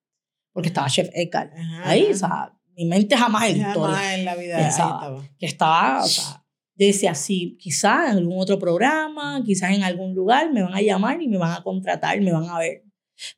[0.53, 1.53] Porque estaba Chef Edgar
[1.85, 4.15] ahí, o sea, mi mente jamás en historia.
[4.15, 5.23] en la vida estaba.
[5.39, 6.45] Que estaba, o sea,
[6.81, 10.81] yo decía, sí, quizás en algún otro programa, quizás en algún lugar me van a
[10.81, 12.85] llamar y me van a contratar, me van a ver.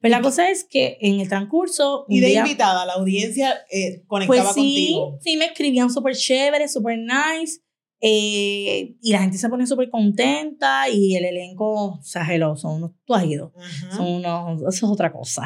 [0.00, 2.06] Pero la cosa es que en el transcurso...
[2.08, 5.18] Y de invitada, la audiencia eh, conectaba pues sí, contigo.
[5.20, 7.60] Sí, me escribían súper chévere, súper nice.
[8.00, 12.76] Eh, y la gente se pone súper contenta y el elenco, o sea, hello, son
[12.76, 13.52] unos tuajidos.
[13.90, 15.42] Son unos, eso es otra cosa.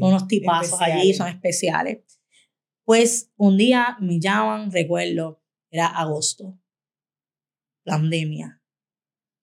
[0.00, 2.00] son unos tipazos allí, son especiales.
[2.88, 6.58] Pues un día me llaman, recuerdo, Era agosto.
[7.84, 8.62] Pandemia.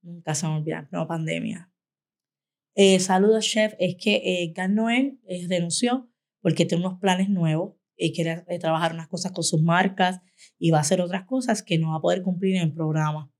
[0.02, 1.72] Nunca se me olvida, no, pandemia.
[2.74, 3.76] Eh, saludos, chef.
[3.78, 6.10] Es que eh, Noel eh, renunció
[6.42, 10.22] porque tiene unos planes nuevos y quiere eh, trabajar unas cosas con sus marcas
[10.58, 13.32] y va a hacer otras cosas que no va a poder cumplir en el programa.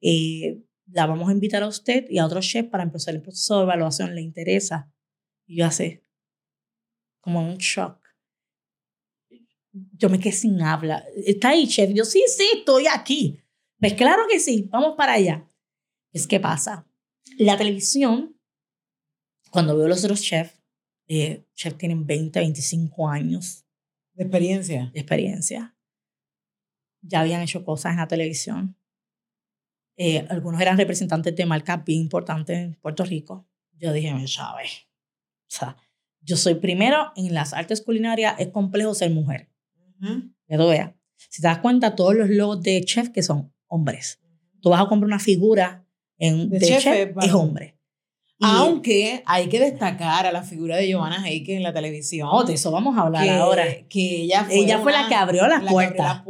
[0.00, 3.58] Eh, la vamos a invitar a usted y a otro chef para empezar el proceso
[3.58, 4.14] de evaluación.
[4.14, 4.90] ¿Le interesa?
[5.46, 5.68] Y yo
[7.20, 7.99] como un shock.
[9.72, 11.04] Yo me quedé sin habla.
[11.26, 11.90] ¿Está ahí, chef?
[11.94, 13.40] Yo, sí, sí, estoy aquí.
[13.78, 15.48] Pues claro que sí, vamos para allá.
[16.12, 16.86] Es que pasa.
[17.38, 18.36] La televisión,
[19.50, 20.60] cuando veo los otros chefs,
[21.06, 23.64] eh, chefs tienen 20, 25 años.
[24.14, 24.90] De experiencia.
[24.92, 25.76] De experiencia.
[27.02, 28.76] Ya habían hecho cosas en la televisión.
[29.96, 33.48] Eh, algunos eran representantes de marcas bien importantes en Puerto Rico.
[33.72, 34.86] Yo dije, me sabes.
[35.48, 35.76] O sea,
[36.20, 39.49] yo soy primero en las artes culinarias, es complejo ser mujer.
[40.00, 40.94] Uh -huh.
[41.16, 44.18] Si te das cuenta, todos los logos de chef que son hombres.
[44.60, 45.84] Tú vas a comprar una figura
[46.18, 47.76] en, de, chef, es hombre.
[48.42, 52.28] Aunque hay que destacar a la figura de Giovanna Heike en la televisión.
[52.32, 53.64] Oh, de eso vamos a hablar ahora.
[53.88, 56.22] Que ella fue, ella fue la que abrió las puertas.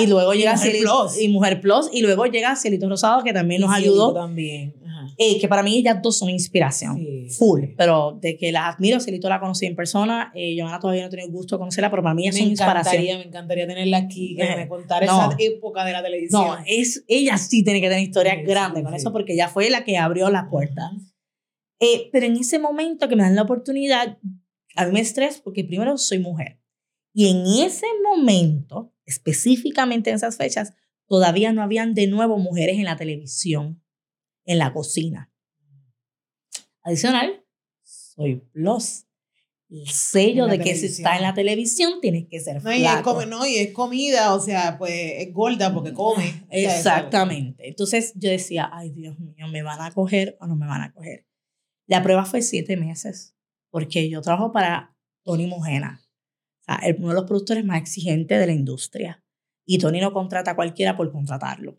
[0.00, 1.20] y luego llega Mujer Plus.
[1.20, 1.90] Y Mujer Plus.
[1.92, 4.14] Y luego llega Cielito Rosado, que también nos ayudó.
[4.14, 4.74] también.
[5.16, 7.00] Eh, que para mí ellas dos son inspiración.
[7.38, 7.74] Full.
[7.76, 10.32] Pero de que las admiro, Cielito la conocí en persona.
[10.34, 12.44] Eh, Giovanna todavía no he tenido el gusto de conocerla, pero para mí es una
[12.44, 13.18] inspiración.
[13.18, 16.46] Me encantaría tenerla aquí, que me contara esa época de la televisión.
[16.46, 19.84] No, es, ella sí tiene que tener historias grandes con eso, porque ella fue la
[19.84, 20.92] que abrió las puertas.
[21.80, 24.18] Eh, pero en ese momento que me dan la oportunidad,
[24.74, 26.60] a mí me estrés porque primero soy mujer.
[27.12, 30.74] Y en ese momento, específicamente en esas fechas,
[31.06, 33.82] todavía no habían de nuevo mujeres en la televisión,
[34.48, 35.30] en la cocina.
[36.82, 37.44] Adicional,
[37.82, 39.04] soy plus.
[39.70, 43.28] El sello de que si está en la televisión tiene que ser no, Y es,
[43.28, 46.46] no, y es comida, o sea, pues es gorda porque come.
[46.50, 47.68] Exactamente.
[47.68, 50.92] Entonces yo decía, ay Dios mío, ¿me van a coger o no me van a
[50.94, 51.26] coger?
[51.86, 53.36] La prueba fue siete meses,
[53.70, 56.02] porque yo trabajo para Tony Mojena,
[56.60, 59.22] o sea, uno de los productores más exigentes de la industria.
[59.66, 61.78] Y Tony no contrata a cualquiera por contratarlo.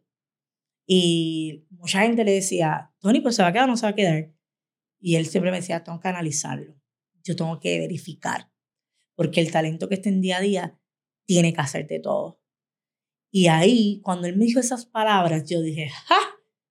[0.91, 3.91] Y mucha gente le decía, Tony, pues se va a quedar o no se va
[3.91, 4.33] a quedar.
[4.99, 6.81] Y él siempre me decía, tengo que analizarlo.
[7.23, 8.49] Yo tengo que verificar.
[9.13, 10.79] Porque el talento que está en día a día
[11.27, 12.41] tiene que hacerte todo.
[13.29, 16.17] Y ahí, cuando él me dijo esas palabras, yo dije, ¡ja!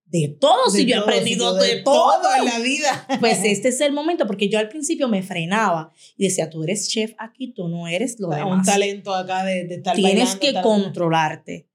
[0.05, 2.35] de todo, si yo he aprendido de, todo.
[2.39, 3.07] en la vida.
[3.21, 6.89] Pues este es el momento, porque yo al principio me frenaba y decía, tú eres
[6.89, 8.51] chef aquí, tú no eres lo demás.
[8.51, 11.68] Un talento acá de, de estar Tienes que controlarte.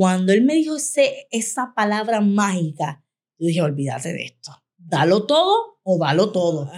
[0.00, 3.04] Cuando él me dijo ese, esa palabra mágica,
[3.38, 4.50] yo dije, olvídate de esto.
[4.78, 6.72] Dalo todo o dalo todo.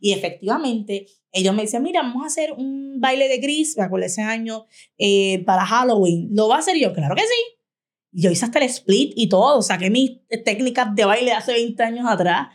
[0.00, 4.06] Y efectivamente, ellos me decían, mira, vamos a hacer un baile de gris, me acuerdo
[4.06, 4.66] ese año,
[4.96, 6.28] eh, para Halloween.
[6.30, 6.92] ¿Lo va a hacer yo?
[6.92, 7.56] Claro que sí
[8.12, 12.06] yo hice hasta el split y todo, saqué mis técnicas de baile hace 20 años
[12.08, 12.48] atrás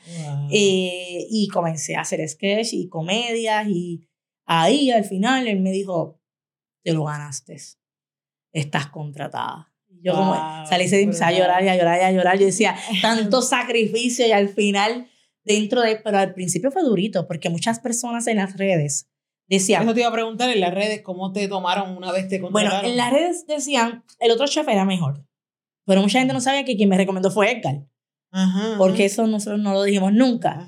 [0.50, 4.08] eh, y comencé a hacer sketch y comedias y
[4.46, 6.22] ahí al final él me dijo,
[6.82, 7.58] te lo ganaste,
[8.54, 9.73] estás contratada.
[10.04, 10.36] Yo como
[10.66, 10.86] salí
[11.22, 15.08] a llorar y a llorar y a llorar, yo decía, tanto sacrificio y al final
[15.46, 19.10] dentro de, pero al principio fue durito porque muchas personas en las redes
[19.48, 19.84] decían...
[19.84, 22.82] Eso te iba a preguntar en las redes, ¿cómo te tomaron una vez te contrataron?
[22.82, 25.26] Bueno, en las redes decían, el otro chef era mejor.
[25.86, 27.86] Pero mucha gente no sabía que quien me recomendó fue Edgar.
[28.78, 30.68] porque eso nosotros no lo dijimos nunca.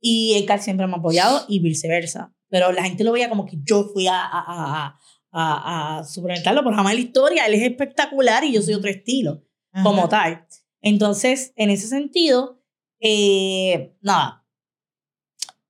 [0.00, 2.32] Y Edgar siempre me ha apoyado y viceversa.
[2.48, 4.98] Pero la gente lo veía como que yo fui a, a, a,
[5.38, 7.46] a, a suplementarlo, por jamás la historia.
[7.46, 9.42] Él es espectacular y yo soy otro estilo,
[9.82, 10.46] como tal.
[10.80, 12.62] Entonces, en ese sentido,
[13.00, 14.46] eh, nada,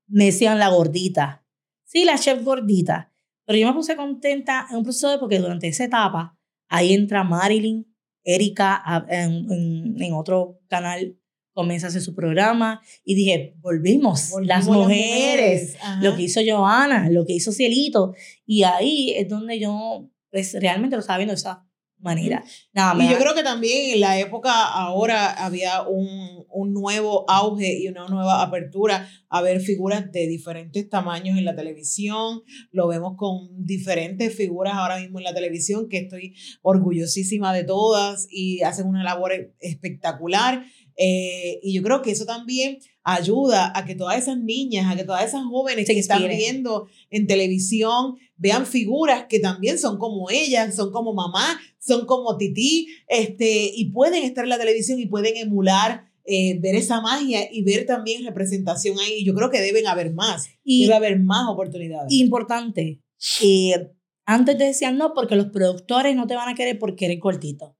[0.07, 1.45] me decían la gordita.
[1.85, 3.13] Sí, la chef gordita.
[3.45, 6.39] Pero yo me puse contenta en un proceso porque durante esa etapa,
[6.69, 7.93] ahí entra Marilyn,
[8.23, 11.17] Erika en, en, otro canal
[11.57, 17.25] comienza a hacer su programa y dije, volvimos, las mujeres, lo que hizo Joana, lo
[17.25, 18.15] que hizo Cielito.
[18.45, 21.67] Y ahí es donde yo pues, realmente lo estaba viendo de esa
[21.99, 22.45] manera.
[22.75, 27.79] Nada, y yo creo que también en la época ahora había un, un, nuevo auge
[27.81, 32.43] y una nueva apertura a ver figuras de diferentes tamaños en la televisión.
[32.71, 38.27] Lo vemos con diferentes figuras ahora mismo en la televisión, que estoy orgullosísima de todas
[38.31, 40.67] y hacen una labor espectacular.
[40.97, 45.05] Eh, y yo creo que eso también ayuda a que todas esas niñas, a que
[45.05, 50.75] todas esas jóvenes que están viendo en televisión vean figuras que también son como ellas,
[50.75, 55.37] son como mamá, son como tití, este, y pueden estar en la televisión y pueden
[55.37, 59.25] emular, eh, ver esa magia y ver también representación ahí.
[59.25, 62.13] Yo creo que deben haber más, y debe haber más oportunidades.
[62.13, 63.01] Importante.
[63.43, 63.93] Eh,
[64.25, 67.77] antes te decían no, porque los productores no te van a querer porque eres cortito.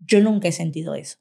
[0.00, 1.18] Yo nunca he sentido eso.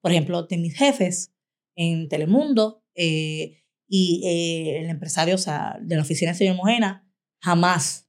[0.00, 1.32] Por ejemplo, de mis jefes
[1.74, 7.08] en Telemundo eh, y eh, el empresario o sea, de la oficina del señor Mojena,
[7.40, 8.08] jamás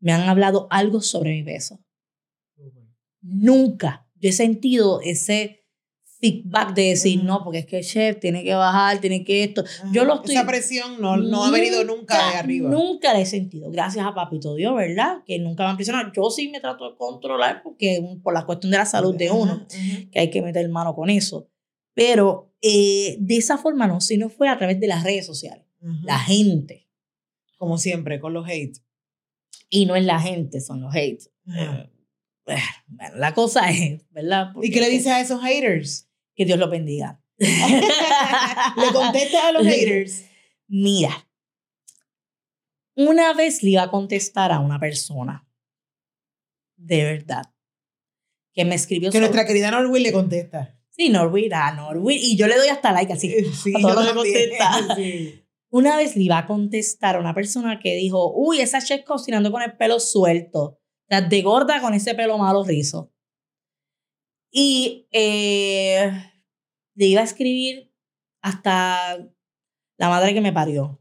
[0.00, 1.84] me han hablado algo sobre mi peso.
[3.20, 4.08] Nunca.
[4.16, 5.59] Yo he sentido ese
[6.20, 9.64] feedback de decir, no, porque es que el chef tiene que bajar, tiene que esto.
[9.92, 12.70] Yo lo estoy, Esa presión no, no ha venido nunca de arriba.
[12.70, 15.22] Nunca la he sentido, gracias a Papito Dios, ¿verdad?
[15.26, 16.12] Que nunca me han presionado.
[16.14, 19.66] Yo sí me trato de controlar porque por la cuestión de la salud de uno,
[20.12, 21.48] que hay que meter mano con eso.
[21.94, 25.64] Pero eh, de esa forma no, sino fue a través de las redes sociales.
[26.02, 26.88] La gente.
[27.56, 28.78] Como siempre, con los hate.
[29.68, 31.22] Y no es la gente, son los hate.
[31.46, 31.90] Eh,
[32.44, 34.52] bueno, la cosa es, ¿verdad?
[34.62, 36.09] ¿Y qué le dices a esos haters?
[36.40, 37.22] Que Dios los bendiga.
[37.36, 40.24] ¿Le contestas a los haters?
[40.68, 41.28] Mira,
[42.96, 45.46] una vez le iba a contestar a una persona,
[46.78, 47.42] de verdad,
[48.54, 49.10] que me escribió.
[49.10, 50.80] Que nuestra querida Norwin le contesta.
[50.88, 52.18] Sí, Norwin, ah, Norwin.
[52.18, 53.44] Y yo le doy hasta like así.
[53.52, 54.88] Sí, a todo contesta.
[55.68, 59.52] Una vez le iba a contestar a una persona que dijo, uy, esa chef cocinando
[59.52, 60.80] con el pelo suelto.
[61.10, 63.12] O de gorda con ese pelo malo rizo.
[64.50, 66.29] Y eh,
[66.94, 67.92] le iba a escribir
[68.42, 69.18] hasta
[69.98, 71.00] la madre que me parió.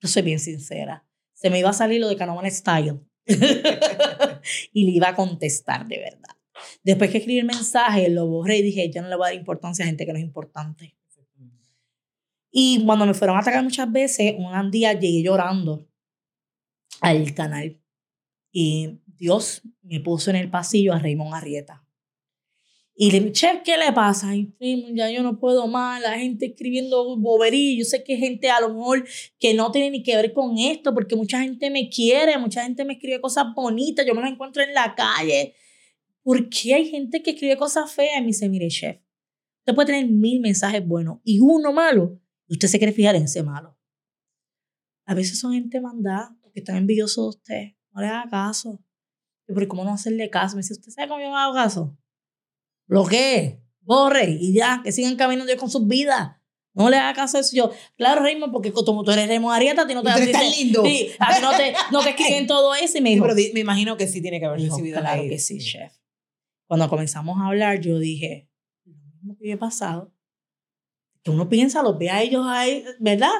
[0.00, 1.06] Yo soy bien sincera.
[1.34, 3.00] Se me iba a salir lo de Canoman Style.
[4.72, 6.36] y le iba a contestar de verdad.
[6.82, 9.38] Después que escribí el mensaje, lo borré y dije, yo no le voy a dar
[9.38, 10.96] importancia a gente que no es importante.
[12.50, 15.88] Y cuando me fueron a atacar muchas veces, un día llegué llorando
[17.00, 17.80] al canal.
[18.52, 21.86] Y Dios me puso en el pasillo a Raymond Arrieta.
[22.94, 24.32] Y le dije, chef, ¿qué le pasa?
[24.94, 27.78] Ya yo no puedo más, la gente escribiendo bobería.
[27.78, 29.06] Yo sé que gente a lo mejor
[29.38, 32.84] que no tiene ni que ver con esto, porque mucha gente me quiere, mucha gente
[32.84, 35.54] me escribe cosas bonitas, yo me las encuentro en la calle.
[36.22, 38.18] ¿Por qué hay gente que escribe cosas feas?
[38.18, 38.98] Y me dice, mire, chef,
[39.60, 43.22] usted puede tener mil mensajes buenos y uno malo, y usted se quiere fijar en
[43.22, 43.78] ese malo.
[45.06, 47.76] A veces son gente mandada porque están envidiosos de usted.
[47.92, 48.84] No le haga caso.
[49.46, 50.56] Pero ¿cómo no hacerle caso?
[50.56, 51.96] Me dice, ¿usted sabe cómo yo me hago caso?
[52.90, 56.36] Bloquee, borre y ya, que sigan caminando con sus vidas.
[56.74, 57.56] No le hagas caso a eso.
[57.56, 60.84] Yo, claro, Raymond, porque como tú eres Raymond Arieta, a ti no te tan lindo.
[60.84, 62.98] Sí, a ti no te, no te escriben todo eso.
[62.98, 65.58] Y me dijo, pero me imagino que sí tiene que haber recibido Claro que sí,
[65.58, 65.92] chef.
[66.66, 68.48] Cuando comenzamos a hablar, yo dije,
[68.84, 70.12] lo mismo que había pasado.
[71.22, 73.32] Que uno piensa, los ve a ellos ahí, ¿verdad?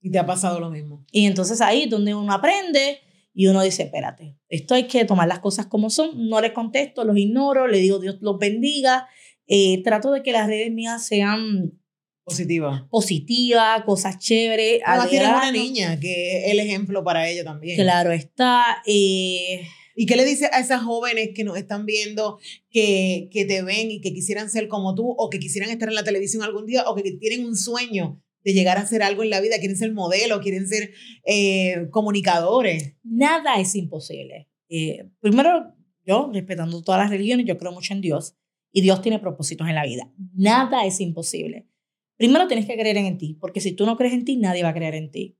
[0.00, 1.04] Y te ha pasado lo mismo.
[1.10, 3.00] Y entonces ahí es donde uno aprende
[3.32, 7.04] y uno dice, espérate, esto hay que tomar las cosas como son, no les contesto,
[7.04, 9.08] los ignoro, le digo Dios los bendiga,
[9.46, 11.78] eh, trato de que las redes mías sean
[12.24, 14.80] positivas, positiva, cosas chéveres.
[14.84, 17.76] Además tienes una niña que es el ejemplo para ella también.
[17.76, 18.82] Claro está.
[18.86, 19.66] Eh,
[19.96, 22.38] ¿Y qué le dices a esas jóvenes que nos están viendo,
[22.70, 25.94] que, que te ven y que quisieran ser como tú, o que quisieran estar en
[25.94, 29.30] la televisión algún día, o que tienen un sueño de llegar a hacer algo en
[29.30, 30.92] la vida, quieren ser modelo, quieren ser
[31.24, 32.94] eh, comunicadores.
[33.02, 34.48] Nada es imposible.
[34.68, 35.74] Eh, primero,
[36.06, 38.36] yo, respetando todas las religiones, yo creo mucho en Dios
[38.72, 40.10] y Dios tiene propósitos en la vida.
[40.34, 41.68] Nada es imposible.
[42.16, 44.70] Primero tienes que creer en ti, porque si tú no crees en ti, nadie va
[44.70, 45.38] a creer en ti.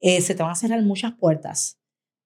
[0.00, 1.80] Eh, se te van a cerrar muchas puertas,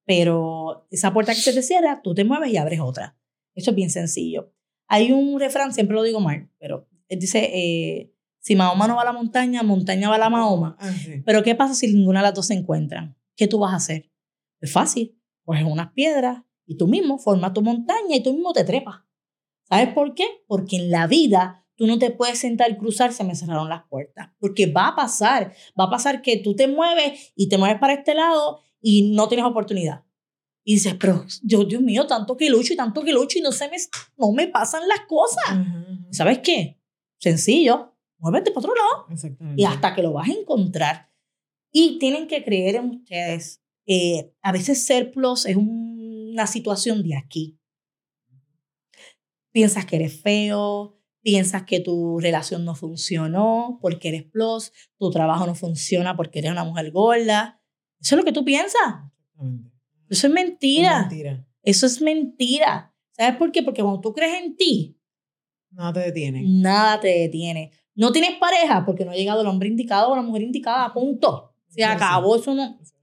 [0.05, 3.17] pero esa puerta que se te cierra, tú te mueves y abres otra.
[3.55, 4.53] Eso es bien sencillo.
[4.89, 8.11] Hay un refrán, siempre lo digo mal, pero dice,
[8.41, 10.77] si Mahoma no va a la montaña, montaña va a la Mahoma.
[10.81, 10.91] Ah,
[11.25, 13.17] Pero ¿qué pasa si ninguna de las dos se encuentran?
[13.37, 14.11] ¿Qué tú vas a hacer?
[14.61, 15.19] Es fácil.
[15.45, 19.03] Coges unas piedras y tú mismo formas tu montaña y tú mismo te trepas.
[19.69, 20.25] ¿Sabes por qué?
[20.47, 23.85] Porque en la vida tú no te puedes sentar y cruzar, se me cerraron las
[23.89, 24.31] puertas.
[24.39, 25.53] Porque va a pasar.
[25.79, 29.29] Va a pasar que tú te mueves y te mueves para este lado y no
[29.29, 30.05] tienes oportunidad.
[30.65, 33.69] Y dices, pero Dios mío, tanto que lucho y tanto que lucho y no, se
[33.69, 33.77] me,
[34.17, 35.67] no me pasan las cosas.
[36.11, 36.81] ¿Sabes qué?
[37.19, 37.91] Sencillo
[38.21, 39.07] muévete para otro lado.
[39.57, 41.11] Y hasta que lo vas a encontrar.
[41.73, 43.63] Y tienen que creer en ustedes.
[43.87, 47.59] Eh, a veces ser plus es una situación de aquí.
[49.53, 55.47] Piensas que eres feo, piensas que tu relación no funcionó porque eres plus, tu trabajo
[55.47, 57.61] no funciona porque eres una mujer gorda.
[58.01, 59.11] Eso es lo que tú piensas.
[60.09, 60.93] Eso es mentira.
[60.93, 61.47] es mentira.
[61.63, 62.95] Eso es mentira.
[63.13, 63.63] ¿Sabes por qué?
[63.63, 64.99] Porque cuando tú crees en ti,
[65.71, 66.43] nada te detiene.
[66.47, 67.71] Nada te detiene.
[67.95, 71.55] No tienes pareja porque no ha llegado el hombre indicado o la mujer indicada, punto.
[71.69, 72.79] Se acabó, eso no.
[72.81, 72.95] Eso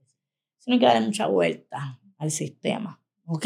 [0.68, 3.02] no hay que darle mucha vuelta al sistema.
[3.30, 3.46] ¿Ok?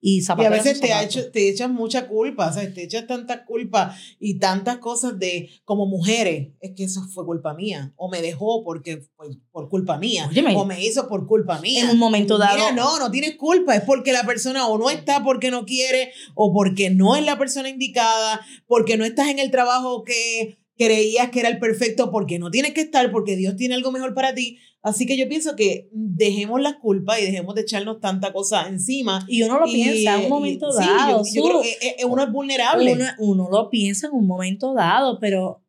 [0.00, 3.06] Y, y a veces te, ha hecho, te echas mucha culpa, o sea, te echas
[3.06, 8.08] tanta culpa y tantas cosas de como mujeres, es que eso fue culpa mía, o
[8.08, 11.84] me dejó porque fue por culpa mía, o me hizo por culpa mía.
[11.84, 12.56] En un momento dado.
[12.56, 16.12] Mira, no, no tienes culpa, es porque la persona o no está porque no quiere,
[16.34, 21.28] o porque no es la persona indicada, porque no estás en el trabajo que creías
[21.28, 24.34] que era el perfecto, porque no tienes que estar, porque Dios tiene algo mejor para
[24.34, 24.56] ti.
[24.80, 29.22] Así que yo pienso que dejemos la culpa y dejemos de echarnos tanta cosa encima.
[29.28, 31.22] Y uno lo piensa en un momento dado.
[31.22, 32.96] Sí, yo, creo que uno es vulnerable.
[33.18, 35.62] Uno, lo piensa en un momento dado, pero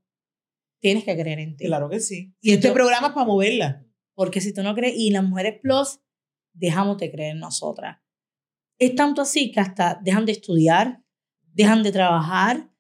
[0.80, 1.66] tienes que creer en ti.
[1.66, 2.34] Claro que sí.
[2.39, 3.86] Y este programa es para moverla.
[4.14, 5.99] Porque si tú no crees, y las mujeres plus,
[6.53, 7.97] dejamos de creer en nosotras.
[8.80, 11.03] Es tanto así que hasta dejan de estudiar,
[11.53, 12.70] dejan de trabajar,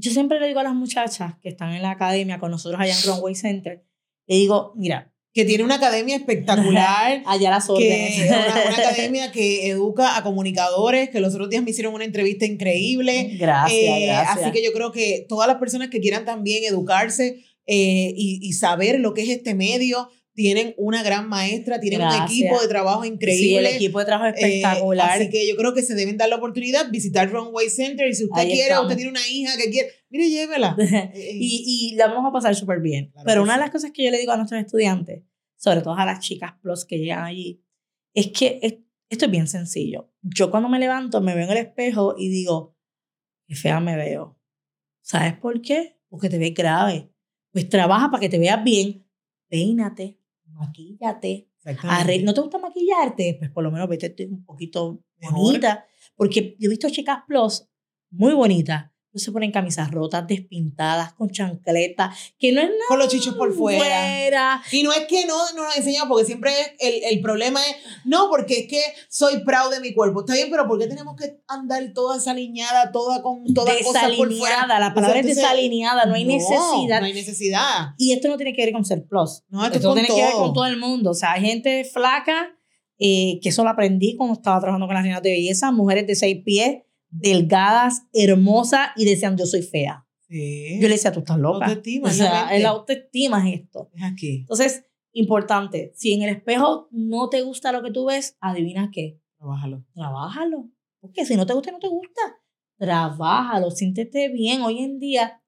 [0.00, 2.94] yo siempre le digo a las muchachas que están en la academia con nosotros allá
[2.94, 3.84] en Runway Center,
[4.26, 5.12] le digo, mira.
[5.32, 7.22] Que tiene una academia espectacular.
[7.26, 8.16] allá las órdenes.
[8.16, 12.46] Que, una, academia que educa a comunicadores, que los otros días me hicieron una entrevista
[12.46, 13.36] increíble.
[13.38, 14.38] Gracias, eh, gracias.
[14.38, 18.52] Así que yo creo que todas las personas que quieran también educarse eh, y, y
[18.54, 23.04] saber lo que es este medio, tienen una gran maestra, tienen un equipo de trabajo
[23.04, 23.46] increíble.
[23.46, 25.10] Sí, el equipo de trabajo espectacular.
[25.10, 28.24] así que yo creo que se deben dar la oportunidad, visitar Runway Center y si
[28.24, 30.76] usted quiere, usted tiene una hija que quiere, mire, llévela.
[31.14, 33.12] y, y la vamos a pasar súper bien.
[33.24, 35.24] Pero una de las cosas que yo le digo a nuestros estudiantes,
[35.56, 37.62] sobre todo a las chicas plus que llegan allí,
[38.14, 38.60] es que
[39.08, 40.12] esto es bien sencillo.
[40.22, 42.76] Yo cuando me levanto me veo en el espejo y digo,
[43.46, 44.38] qué fea me veo.
[45.02, 45.98] ¿Sabes por qué?
[46.08, 47.12] Porque te ves grave.
[47.52, 49.04] Pues trabaja para que te veas bien,
[49.48, 50.19] peínate,
[50.60, 51.48] maquíllate.
[52.22, 53.36] ¿No te gusta maquillarte?
[53.38, 55.86] Pues por lo menos vete un poquito bonita.
[56.16, 57.66] Porque yo he visto chicas plus
[58.10, 62.80] muy bonitas, se ponen camisas rotas, despintadas, con chancletas, que no es nada.
[62.88, 64.62] Con los chichos por fuera.
[64.70, 68.28] Y no es que no, no nos enseñamos, porque siempre el, el, problema es, no,
[68.30, 70.20] porque es que soy proud de mi cuerpo.
[70.20, 74.32] Está bien, pero ¿por qué tenemos que andar toda desalineada, toda con toda cosa por
[74.32, 74.66] fuera?
[74.66, 77.00] La palabra es desalineada, no hay necesidad.
[77.00, 77.94] No hay necesidad.
[77.98, 79.42] Y esto no tiene que ver con ser plus.
[79.48, 81.10] No, esto, tiene que ver con todo el mundo.
[81.10, 82.56] O sea, hay gente flaca,
[82.98, 86.14] eh, que eso lo aprendí cuando estaba trabajando con las reinas de belleza, mujeres de
[86.14, 90.06] seis pies delgadas, hermosas y decían, yo soy fea.
[90.28, 90.78] Sí.
[90.80, 91.66] Yo le decía, tú estás loca.
[91.66, 92.08] Autoestima.
[92.08, 93.90] O sea, la autoestima es esto.
[93.94, 94.38] Es aquí.
[94.40, 99.20] Entonces, importante, si en el espejo no te gusta lo que tú ves, adivina qué.
[99.38, 99.84] Trabájalo.
[99.94, 100.70] Trabájalo.
[101.00, 102.20] Porque si no te gusta, no te gusta.
[102.78, 104.62] Trabájalo, siéntete bien.
[104.62, 105.42] Hoy en día,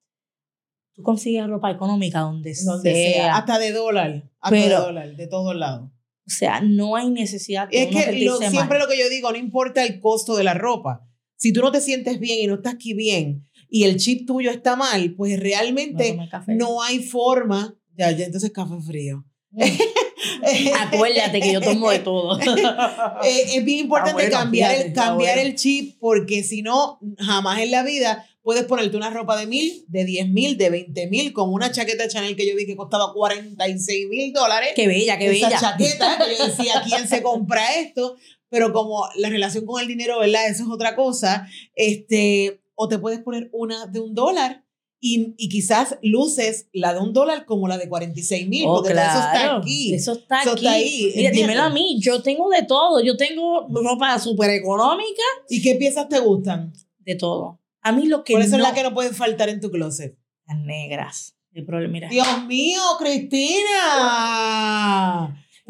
[0.94, 3.36] tú consigues ropa económica donde, sea.
[3.36, 4.30] Hasta de dólar.
[4.40, 5.90] Hasta de dólar, de todos lados.
[6.26, 7.68] O sea, no hay necesidad.
[7.68, 11.08] De es que siempre lo que yo digo, no importa el costo de la ropa
[11.42, 14.52] si tú no te sientes bien y no estás aquí bien y el chip tuyo
[14.52, 16.16] está mal, pues realmente
[16.46, 17.74] no, hay forma.
[17.96, 19.24] Ya, ya entonces café frío.
[19.50, 19.62] Mm.
[20.94, 22.38] Acuérdate que yo tomo de todo.
[23.24, 27.82] Eh, es bien importante cambiar, el, cambiar el chip porque si no, jamás en la
[27.82, 31.72] vida puedes ponerte una ropa de mil, de diez mil, de veinte mil, con una
[31.72, 34.70] chaqueta Chanel que yo vi que costaba 46 mil dólares.
[34.76, 35.48] Qué bella, qué bella.
[35.48, 38.16] Esa chaqueta, que yo decía, ¿quién se compra esto?
[38.52, 40.46] Pero como la relación con el dinero, ¿verdad?
[40.46, 41.48] Eso es otra cosa.
[41.74, 44.66] Este, o te puedes poner una de un dólar
[45.00, 48.92] y, y, quizás luces la de un dólar como la de 46 mil, oh, porque
[48.92, 49.94] eso está aquí.
[49.94, 50.66] Eso está aquí.
[50.66, 53.00] ahí, Mira, dímelo a mí, yo tengo de todo.
[53.00, 55.22] Yo tengo ropa súper económica.
[55.48, 56.74] ¿Y qué piezas te gustan?
[56.98, 57.58] De todo.
[57.80, 60.18] A mí lo que ¿Cuáles son las que no pueden faltar en tu closet?
[60.46, 61.38] Las negras.
[61.54, 62.10] El problema, mira.
[62.10, 63.62] Dios mío, Cristina.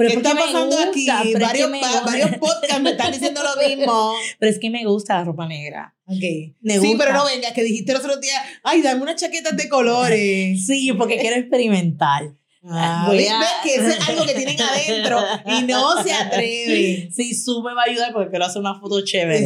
[0.03, 1.07] Pero ¿Qué está pasando aquí?
[1.39, 1.71] Varios,
[2.05, 4.15] varios podcasts me están diciendo lo mismo.
[4.41, 5.95] Pero es que me gusta la ropa negra.
[6.05, 6.57] Okay.
[6.61, 8.35] sí, pero no venga, que dijiste el otro día,
[8.65, 10.67] ay, dame unas chaquetas de colores.
[10.67, 12.35] sí, porque quiero experimentar.
[12.65, 13.41] Ah, Voy a...
[13.63, 17.09] que eso es algo que tienen adentro y no se atreve.
[17.13, 19.39] Sí, Su me va a ayudar porque quiero hacer una foto chévere.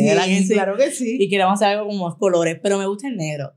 [0.42, 1.18] Sí, claro que sí.
[1.20, 3.52] Y queremos hacer algo con más colores, pero me gusta el negro.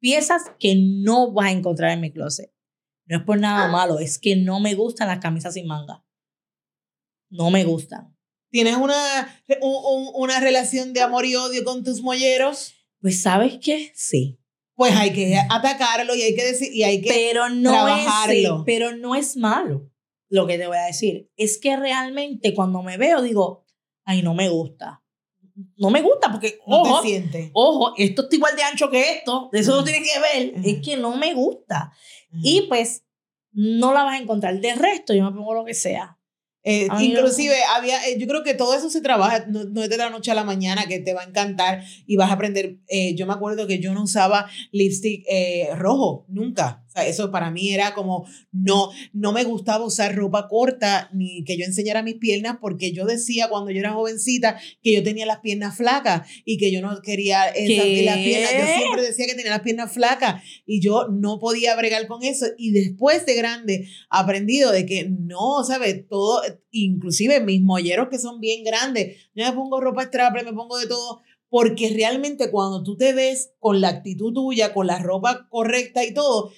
[0.00, 2.50] Piezas que no vas a encontrar en mi closet.
[3.06, 6.02] No es por nada malo, es que no me gustan las camisas sin manga
[7.30, 8.14] no me gustan.
[8.50, 9.42] ¿Tienes una,
[10.14, 12.74] una relación de amor y odio con tus molleros?
[13.00, 14.38] Pues sabes qué, sí.
[14.74, 18.58] Pues hay que atacarlo y hay que decir y hay que pero no trabajarlo.
[18.58, 19.90] Es, pero no es malo
[20.28, 21.30] lo que te voy a decir.
[21.36, 23.66] Es que realmente cuando me veo digo,
[24.04, 25.02] ay, no me gusta.
[25.76, 29.50] No me gusta porque, no ojo, te ojo, esto está igual de ancho que esto,
[29.52, 31.92] eso no tiene que ver, es que no me gusta.
[32.32, 33.04] Y pues
[33.52, 34.58] no la vas a encontrar.
[34.58, 36.18] De resto, yo me pongo lo que sea.
[36.62, 40.10] Eh, inclusive había, eh, yo creo que todo eso se trabaja, no, es de la
[40.10, 42.76] noche a la mañana que te va a encantar y vas a aprender.
[42.88, 45.24] Eh, yo me acuerdo que yo no usaba lipstick
[45.76, 46.84] rojo, nunca.
[47.06, 51.64] Eso para mí era como, no, no me gustaba usar ropa corta ni que yo
[51.64, 55.76] enseñara mis piernas porque yo decía cuando yo era jovencita que yo tenía las piernas
[55.76, 58.52] flacas y que yo no quería esas las piernas.
[58.52, 62.46] Yo siempre decía que tenía las piernas flacas y yo no podía bregar con eso.
[62.58, 66.06] Y después de grande, aprendido de que no, ¿sabes?
[66.08, 70.78] Todo, inclusive mis molleros que son bien grandes, yo me pongo ropa straple, me pongo
[70.78, 71.20] de todo
[71.50, 76.14] porque realmente cuando tú te ves con la actitud tuya, con la ropa correcta y
[76.14, 76.52] todo,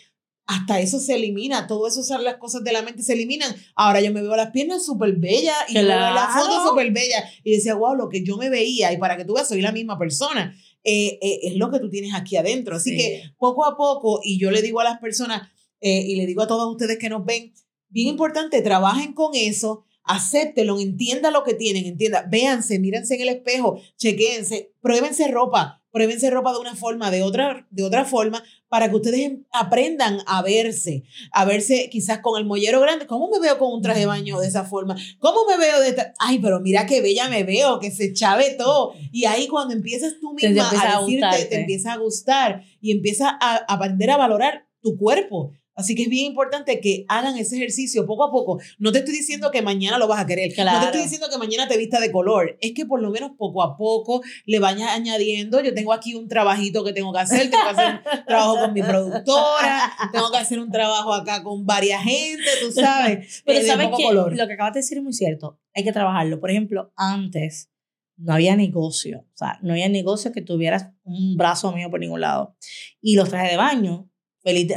[0.47, 3.55] hasta eso se elimina, todo eso, las cosas de la mente se eliminan.
[3.75, 7.25] Ahora yo me veo las piernas súper bellas y me veo la foto súper bella
[7.45, 9.73] y decía, wow, lo que yo me veía y para que tú veas, soy la
[9.73, 10.57] misma persona.
[10.85, 12.77] Eh, eh, es lo que tú tienes aquí adentro.
[12.77, 15.49] Así que poco a poco, y yo le digo a las personas
[15.81, 17.53] eh, y le digo a todos ustedes que nos ven,
[17.89, 23.29] bien importante, trabajen con eso, acéptelo, entienda lo que tienen, entienda, véanse, mírense en el
[23.29, 28.43] espejo, chequéense, pruébense ropa, pruébense ropa de una forma, de otra, de otra forma,
[28.73, 33.07] para que ustedes aprendan a verse, a verse quizás con el mollero grande.
[33.07, 34.97] ¿Cómo me veo con un traje de baño de esa forma?
[35.19, 36.15] ¿Cómo me veo de esta?
[36.19, 38.95] Ay, pero mira qué bella me veo, que se chave todo.
[39.13, 43.57] Y ahí cuando empiezas tú misma a, decirte, te empieza a gustar y empiezas a
[43.69, 45.53] aprender a valorar tu cuerpo.
[45.75, 48.61] Así que es bien importante que hagan ese ejercicio poco a poco.
[48.79, 50.53] No te estoy diciendo que mañana lo vas a querer.
[50.57, 52.59] No te estoy diciendo que mañana te vista de color.
[52.61, 55.61] Es que por lo menos poco a poco le vayas añadiendo.
[55.63, 57.51] Yo tengo aquí un trabajito que tengo que hacer.
[57.51, 59.93] Tengo que hacer un trabajo con mi productora.
[60.13, 63.43] Tengo que hacer un trabajo acá con varias gente, tú sabes.
[63.47, 65.59] Pero sabes que lo que acabas de decir es muy cierto.
[65.75, 66.39] Hay que trabajarlo.
[66.39, 67.71] Por ejemplo, antes
[68.17, 69.21] no había negocio.
[69.21, 72.57] O sea, no había negocio que tuvieras un brazo mío por ningún lado.
[73.01, 74.12] Y los trajes de baño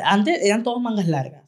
[0.04, 1.44] antes eran todos mangas largas.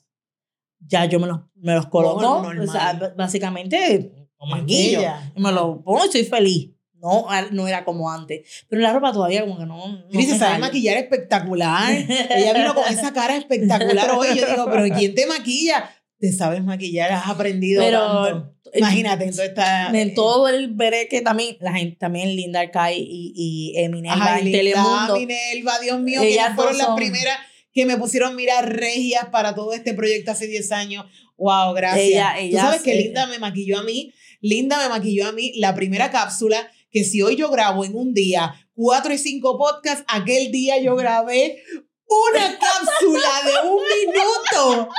[0.79, 5.01] Ya yo me los, me los coloco, o sea, básicamente con manguillo.
[5.35, 6.71] Me lo pongo y estoy feliz.
[6.99, 8.65] No, no era como antes.
[8.69, 10.03] Pero la ropa todavía como que no.
[10.09, 11.93] no se sabe maquillar espectacular.
[11.93, 14.29] Ella vino con esa cara espectacular hoy.
[14.35, 15.91] Yo digo, pero ¿quién te maquilla?
[16.19, 17.83] Te sabes maquillar, has aprendido.
[17.83, 19.89] Pero imagínate, entonces está.
[19.91, 24.51] En todo el veré que también, la gente también, Linda Arcay y, y Eminelva en
[24.51, 25.15] Telemundo.
[25.15, 27.37] Minerva, Dios mío, ellas fueron las primeras
[27.77, 31.05] que me pusieron mirar regias para todo este proyecto hace 10 años.
[31.37, 32.35] Wow, gracias.
[32.39, 34.15] Ella, Tú sabes que Linda me maquilló a mí.
[34.41, 38.15] Linda me maquilló a mí la primera cápsula que si hoy yo grabo en un
[38.15, 41.61] día cuatro y cinco podcasts, aquel día yo grabé
[42.07, 44.89] una cápsula de un minuto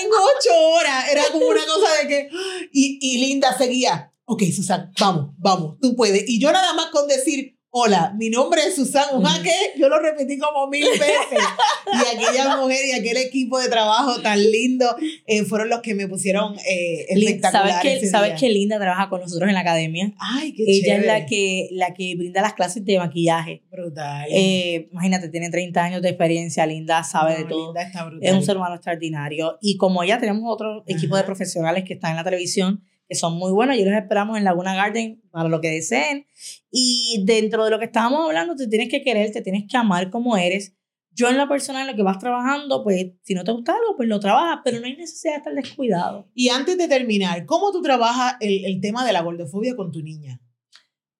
[0.00, 1.10] en ocho horas.
[1.10, 2.28] Era como una cosa de que...
[2.70, 4.12] Y, y Linda seguía.
[4.24, 6.28] Ok, Susan, vamos, vamos, tú puedes.
[6.28, 10.38] Y yo nada más con decir, Hola, mi nombre es Susan Ujaque, yo lo repetí
[10.38, 11.38] como mil veces.
[11.86, 16.08] Y aquella mujer y aquel equipo de trabajo tan lindo eh, fueron los que me
[16.08, 17.80] pusieron eh, espectacular.
[17.80, 20.12] ¿Sabes, ¿Sabes qué linda trabaja con nosotros en la academia?
[20.18, 23.62] Ay, qué Ella es la que, la que brinda las clases de maquillaje.
[23.70, 24.26] Brutal.
[24.32, 27.66] Eh, imagínate, tiene 30 años de experiencia, Linda, sabe de todo.
[27.66, 28.28] Linda está brutal.
[28.28, 29.58] Es un ser humano extraordinario.
[29.60, 33.36] Y como ella, tenemos otro equipo de profesionales que están en la televisión que son
[33.36, 33.76] muy buenos.
[33.76, 36.26] Y los esperamos en Laguna Garden para lo que deseen.
[36.70, 40.10] Y dentro de lo que estábamos hablando, te tienes que querer, te tienes que amar
[40.10, 40.76] como eres.
[41.10, 43.96] Yo en la persona en la que vas trabajando, pues si no te gusta algo,
[43.96, 46.30] pues lo trabajas, pero no hay necesidad de estar descuidado.
[46.34, 50.02] Y antes de terminar, ¿cómo tú trabajas el, el tema de la gordofobia con tu
[50.02, 50.40] niña?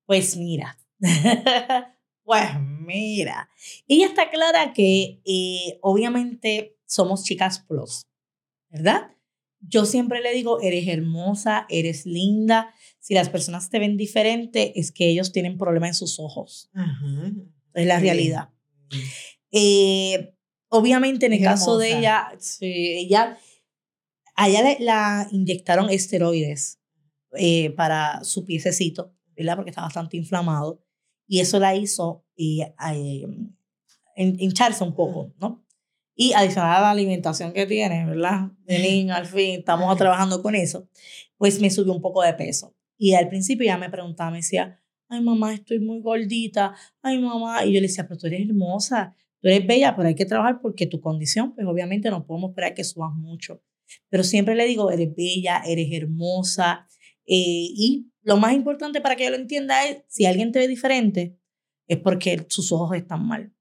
[0.07, 0.79] Pues mira,
[2.23, 2.49] pues
[2.87, 3.51] mira,
[3.89, 8.07] ella está clara que eh, obviamente somos chicas plus,
[8.69, 9.11] ¿verdad?
[9.61, 12.75] Yo siempre le digo, eres hermosa, eres linda.
[12.99, 16.71] Si las personas te ven diferente, es que ellos tienen problema en sus ojos.
[17.75, 18.51] Es la realidad.
[19.53, 20.35] Eh,
[20.69, 22.29] obviamente, en el caso de ella,
[22.61, 23.39] ella,
[24.35, 26.81] a ella la inyectaron esteroides
[27.37, 29.57] eh, para su piececito, ¿verdad?
[29.57, 30.85] Porque está bastante inflamado.
[31.27, 32.75] Y eso la hizo eh,
[34.17, 35.65] hincharse un poco, ¿no?
[36.23, 38.51] Y adicional a la alimentación que tiene, ¿verdad?
[38.67, 40.87] De niño, al fin, estamos trabajando con eso,
[41.39, 42.77] pues me subió un poco de peso.
[42.99, 47.65] Y al principio ya me preguntaba, me decía, ay mamá, estoy muy gordita, ay mamá,
[47.65, 50.61] y yo le decía, pero tú eres hermosa, tú eres bella, pero hay que trabajar
[50.61, 53.63] porque tu condición, pues obviamente no podemos esperar que subas mucho.
[54.11, 56.87] Pero siempre le digo, eres bella, eres hermosa,
[57.25, 60.69] eh, y lo más importante para que yo lo entienda es, si alguien te ve
[60.69, 61.39] diferente,
[61.89, 63.55] es porque sus ojos están mal.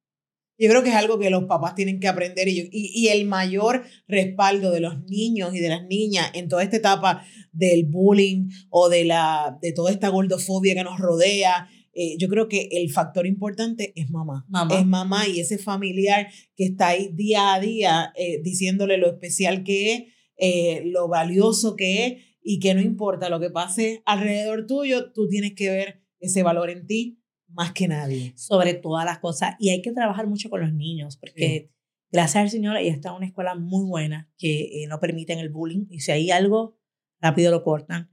[0.60, 3.84] Yo creo que es algo que los papás tienen que aprender y, y, el mayor
[4.10, 8.90] respaldo de los niños y de las niñas en toda esta etapa del bullying o
[8.90, 11.70] de, la, de toda esta gordofobia que nos rodea.
[11.94, 14.46] Eh, yo creo que el factor importante es mamá.
[14.70, 16.28] Es mamá y ese familiar
[16.58, 20.04] que está ahí día a día eh, diciéndole lo especial que es,
[20.36, 22.14] eh, lo valioso que es
[22.44, 26.70] y que no importa lo que pase alrededor tuyo, tú tienes que ver ese valor
[26.70, 27.19] en ti
[27.50, 28.34] más que nadie.
[28.36, 29.56] Sobre todas las cosas.
[29.60, 31.72] Y hay que trabajar mucho con los niños, porque
[32.12, 35.50] gracias al Señor, ella está en una escuela muy buena que eh, no permiten el
[35.50, 36.78] bullying y si hay algo,
[37.22, 38.10] rápido lo cortan.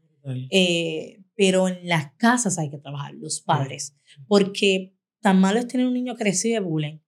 [0.50, 3.96] Eh, pero en las casas hay que trabajar, los padres,
[4.26, 6.98] porque tan malo es tener un niño que recibe bullying,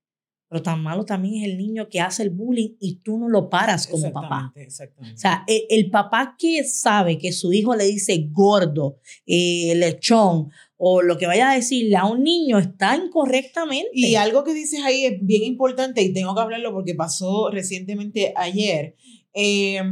[0.49, 3.51] pero tan malo también es el niño que hace el bullying y tú no lo
[3.51, 4.53] paras como papá.
[4.57, 5.15] Exactamente.
[5.15, 10.51] O sea, e, el, papá que sabe que su hijo le dice gordo, eh, lechón
[10.77, 13.91] o lo que vaya a decirle a un niño está incorrectamente.
[13.93, 18.33] Y algo que dices ahí es bien importante y tengo que hablarlo porque pasó recientemente
[18.37, 18.95] ayer,
[19.35, 19.83] eh,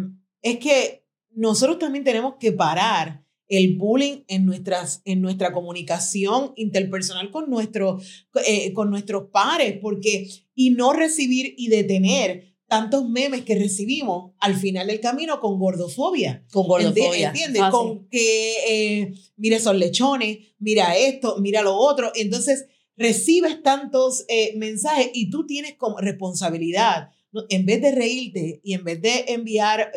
[0.42, 7.30] es que nosotros también tenemos que parar el bullying en, nuestras, en nuestra comunicación interpersonal
[7.30, 7.98] con, nuestro,
[8.46, 14.56] eh, con nuestros pares, porque, y no recibir y detener tantos memes que recibimos al
[14.56, 16.44] final del camino con gordofobia.
[16.50, 17.28] Con gordofobia.
[17.28, 17.62] ¿Entiendes?
[17.70, 22.10] Con que, eh, mira esos lechones, mira esto, mira lo otro.
[22.16, 22.66] Entonces,
[22.96, 27.10] recibes tantos eh, mensajes y tú tienes como responsabilidad,
[27.50, 29.92] en vez de reírte y en vez de enviar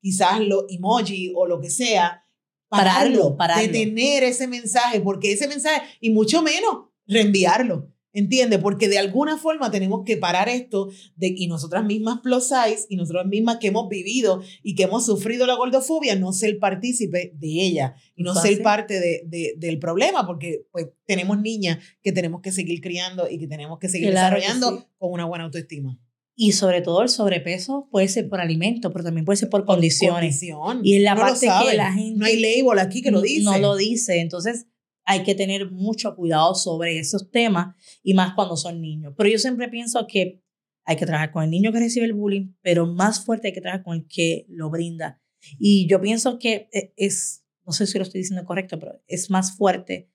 [0.00, 2.26] quizás los emoji o lo que sea,
[2.68, 7.91] pararlo, pararlo, detener ese mensaje, porque ese mensaje, y mucho menos reenviarlo.
[8.14, 8.58] ¿Entiende?
[8.58, 12.96] Porque de alguna forma tenemos que parar esto de, y nosotras mismas plus size y
[12.96, 17.48] nosotras mismas que hemos vivido y que hemos sufrido la gordofobia, no ser partícipe de
[17.48, 22.42] ella y no ser parte de, de, del problema, porque pues tenemos niñas que tenemos
[22.42, 25.98] que seguir criando y que tenemos que seguir desarrollando con una buena autoestima.
[26.34, 30.42] Y sobre todo el sobrepeso puede ser por alimento, pero también puede ser por, condiciones.
[30.82, 32.18] Y en la parte que la gente.
[32.18, 33.42] No hay label aquí que lo dice.
[33.42, 34.20] No lo dice.
[34.20, 34.66] Entonces
[35.04, 39.14] hay que tener mucho cuidado sobre esos temas y más cuando son niños.
[39.16, 40.42] Pero yo siempre pienso que
[40.84, 43.60] hay que trabajar con el niño que recibe el bullying, pero más fuerte hay que
[43.60, 45.20] trabajar con el que lo brinda.
[45.58, 49.30] Y yo pienso que e, es, no sé si lo estoy diciendo correcto, pero es
[49.30, 50.10] más fuerte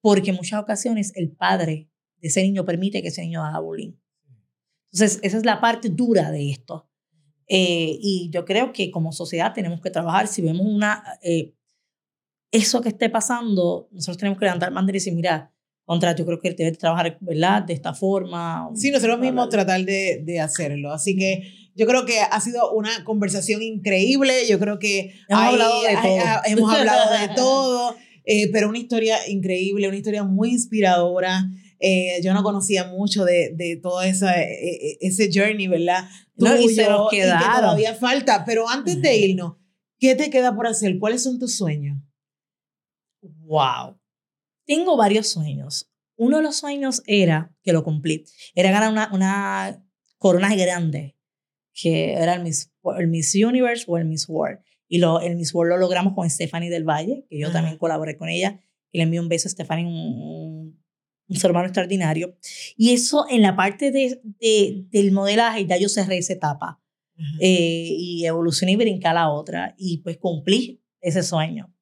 [0.00, 3.92] porque en muchas ocasiones el padre de ese niño permite que ese niño haga bullying.
[4.92, 6.88] Entonces, esa es la parte dura de esto.
[7.46, 10.26] Eh, y yo creo que como sociedad tenemos que trabajar.
[10.26, 11.54] Si vemos una, eh,
[12.50, 15.52] eso que esté pasando, nosotros tenemos que levantar bandera y decir, mira,
[15.90, 17.62] contra, yo creo que debe trabajar, ¿verdad?
[17.64, 18.70] De esta forma.
[18.76, 20.92] Sí, nosotros mismos tratar de, de, hacerlo.
[20.92, 21.42] Así que
[21.74, 24.46] yo creo que ha sido una conversación increíble.
[24.48, 26.40] Yo creo que hemos hablado de todo.
[26.44, 31.50] hemos hablado de todo, eh, pero una historia increíble, una historia muy inspiradora.
[31.80, 36.04] Eh, yo no conocía mucho de, de todo esa, e, e, ese journey, ¿verdad?
[36.36, 38.44] no, y se nos que todavía falta.
[38.44, 39.56] Pero antes de irnos,
[39.98, 41.00] ¿qué te queda por hacer?
[41.00, 41.98] ¿Cuáles son tus sueños?
[43.22, 43.98] Wow.
[44.66, 45.90] Tengo varios sueños.
[46.16, 48.24] Uno de los sueños era, que lo cumplí,
[48.54, 49.84] era ganar una, una
[50.18, 51.16] corona grande,
[51.72, 54.60] que era el Miss, el Miss Universe o el Miss World.
[54.86, 58.16] Y lo, el Miss World lo logramos con Stephanie del Valle, que yo también colaboré
[58.16, 58.60] con ella.
[58.92, 60.82] Y le envío un beso a Stephanie, un,
[61.28, 62.36] un ser humano extraordinario.
[62.76, 66.82] Y eso en la parte de, de del modelaje, ya yo cerré esa etapa.
[67.38, 69.74] Eh, y evolucioné y brinqué a la otra.
[69.78, 71.72] Y pues cumplí ese sueño.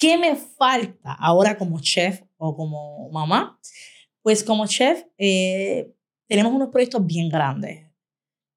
[0.00, 3.60] ¿Qué me falta ahora como chef o como mamá?
[4.22, 5.92] Pues como chef eh,
[6.26, 7.86] tenemos unos proyectos bien grandes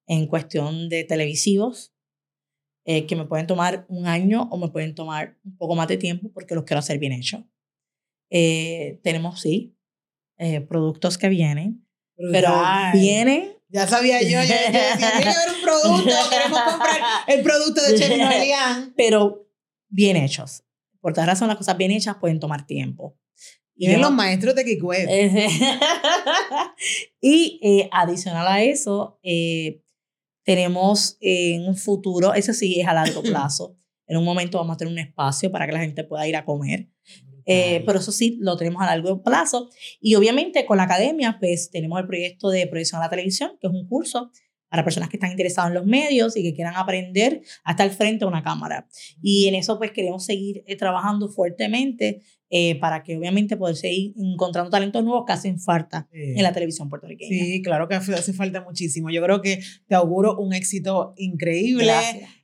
[0.06, 1.92] en cuestión de televisivos
[2.86, 5.98] eh, que me pueden tomar un año o me pueden tomar un poco más de
[5.98, 7.42] tiempo porque los quiero hacer bien hechos.
[8.30, 9.76] tenemos, sí,
[10.38, 11.86] eh, productos que vienen,
[12.32, 12.54] pero
[12.94, 13.52] vienen.
[13.68, 14.54] Ya sabía yo, yo,
[14.96, 18.12] tiene que haber un producto, queremos comprar el producto de Chef
[18.96, 19.46] Pero
[19.88, 20.64] bien hechos.
[21.04, 23.14] Por todas razón, las cosas bien hechas pueden tomar tiempo.
[23.76, 25.06] Y los maestros de Kikue.
[27.20, 29.82] y eh, adicional a eso, eh,
[30.44, 33.76] tenemos en un futuro, eso sí es a largo plazo,
[34.06, 36.46] en un momento vamos a tener un espacio para que la gente pueda ir a
[36.46, 36.88] comer.
[37.44, 39.68] Eh, pero eso sí, lo tenemos a largo plazo.
[40.00, 43.66] Y obviamente con la academia, pues tenemos el proyecto de proyección a la televisión, que
[43.66, 44.30] es un curso
[44.74, 48.24] para personas que están interesadas en los medios y que quieran aprender a estar frente
[48.24, 48.88] a una cámara.
[49.22, 54.14] Y en eso pues queremos seguir eh, trabajando fuertemente eh, para que obviamente poder seguir
[54.16, 57.44] encontrando talentos nuevos que hacen falta en la televisión puertorriqueña.
[57.44, 59.10] Sí, claro que hace falta muchísimo.
[59.10, 61.92] Yo creo que te auguro un éxito increíble,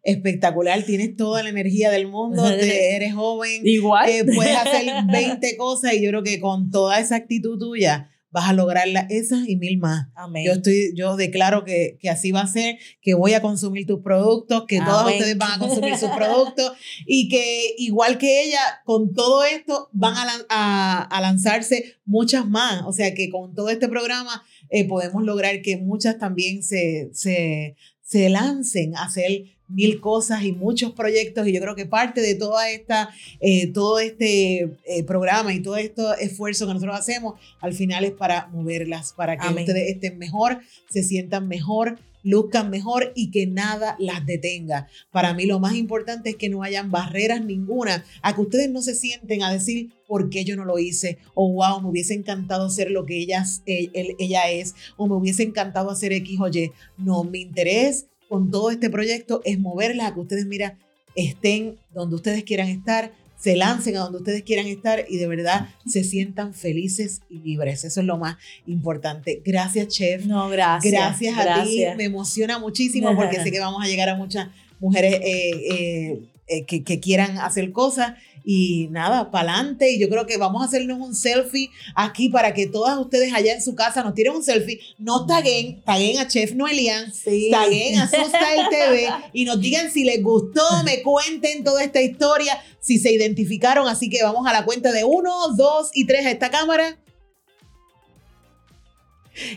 [0.04, 5.94] espectacular, tienes toda la energía del mundo, eres joven, igual eh, puedes hacer 20 cosas
[5.94, 9.78] y yo creo que con toda esa actitud tuya vas a lograr esas y mil
[9.78, 10.08] más.
[10.14, 10.44] Amén.
[10.46, 14.00] Yo, estoy, yo declaro que, que así va a ser, que voy a consumir tus
[14.00, 16.72] productos, que todos ustedes van a consumir sus productos
[17.06, 22.82] y que igual que ella, con todo esto van a, a, a lanzarse muchas más.
[22.86, 27.76] O sea que con todo este programa eh, podemos lograr que muchas también se, se,
[28.02, 32.34] se lancen a hacer mil cosas y muchos proyectos y yo creo que parte de
[32.34, 33.10] toda esta,
[33.40, 38.12] eh, todo este eh, programa y todo este esfuerzo que nosotros hacemos al final es
[38.12, 43.96] para moverlas, para que ustedes estén mejor, se sientan mejor, luzcan mejor y que nada
[43.98, 44.88] las detenga.
[45.10, 48.82] Para mí lo más importante es que no hayan barreras ninguna, a que ustedes no
[48.82, 52.68] se sienten a decir por qué yo no lo hice, o wow, me hubiese encantado
[52.68, 56.72] ser lo que ella, ella es, o me hubiese encantado hacer X o Y.
[56.98, 60.78] No, mi interés con todo este proyecto es moverlas a que ustedes, mira,
[61.16, 65.68] estén donde ustedes quieran estar, se lancen a donde ustedes quieran estar y de verdad
[65.84, 67.82] se sientan felices y libres.
[67.84, 68.36] Eso es lo más
[68.68, 69.42] importante.
[69.44, 70.26] Gracias, chef.
[70.26, 70.92] No, gracias.
[70.92, 71.82] Gracias a ti.
[71.96, 74.46] Me emociona muchísimo porque sé que vamos a llegar a muchas
[74.78, 78.14] mujeres eh, eh, eh, que, que, quieran hacer cosas
[78.52, 79.92] y nada, para adelante.
[79.92, 83.54] Y yo creo que vamos a hacernos un selfie aquí para que todas ustedes allá
[83.54, 84.80] en su casa nos tiren un selfie.
[84.98, 87.48] No taguen, taguen a Chef Noelian, sí.
[87.52, 92.60] taguen a Sustain TV y nos digan si les gustó, me cuenten toda esta historia,
[92.80, 93.86] si se identificaron.
[93.86, 96.98] Así que vamos a la cuenta de uno, dos y tres a esta cámara.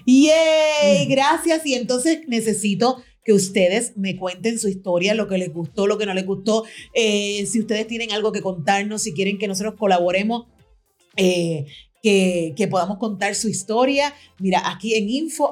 [0.06, 1.08] ¡Yay!
[1.08, 1.66] Gracias.
[1.66, 6.06] Y entonces necesito que ustedes me cuenten su historia, lo que les gustó, lo que
[6.06, 6.64] no les gustó,
[6.94, 10.48] eh, si ustedes tienen algo que contarnos, si quieren que nosotros colaboremos.
[11.16, 11.66] Eh,
[12.04, 14.14] que, podamos contar su historia.
[14.38, 15.50] Mira, aquí en info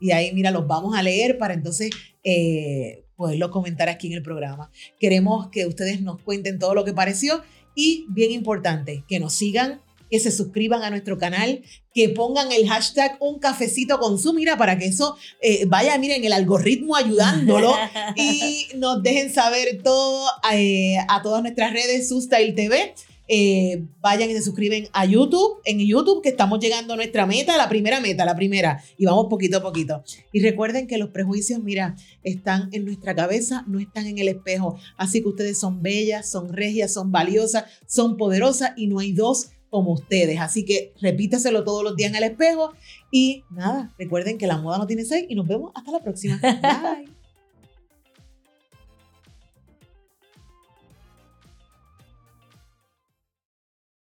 [0.00, 1.90] y ahí, mira, los vamos a leer para entonces
[2.22, 3.04] eh,
[3.50, 4.70] comentar aquí en el programa.
[5.00, 7.42] Queremos que ustedes nos cuenten todo lo que pareció
[7.74, 9.82] y, bien importante, que nos sigan
[10.14, 11.60] que se suscriban a nuestro canal,
[11.92, 16.24] que pongan el hashtag un cafecito con su mira para que eso eh, vaya, miren,
[16.24, 17.74] el algoritmo ayudándolo
[18.16, 22.94] y nos dejen saber todo eh, a todas nuestras redes, Sustail TV.
[23.26, 27.56] Eh, vayan y se suscriben a YouTube, en YouTube, que estamos llegando a nuestra meta,
[27.56, 30.04] la primera meta, la primera, y vamos poquito a poquito.
[30.30, 34.78] Y recuerden que los prejuicios, mira, están en nuestra cabeza, no están en el espejo.
[34.96, 39.48] Así que ustedes son bellas, son regias, son valiosas, son poderosas y no hay dos
[39.74, 40.38] como ustedes.
[40.38, 42.74] Así que repítaselo todos los días en el espejo
[43.10, 46.38] y nada, recuerden que la moda no tiene seis y nos vemos hasta la próxima.
[46.42, 47.23] Bye.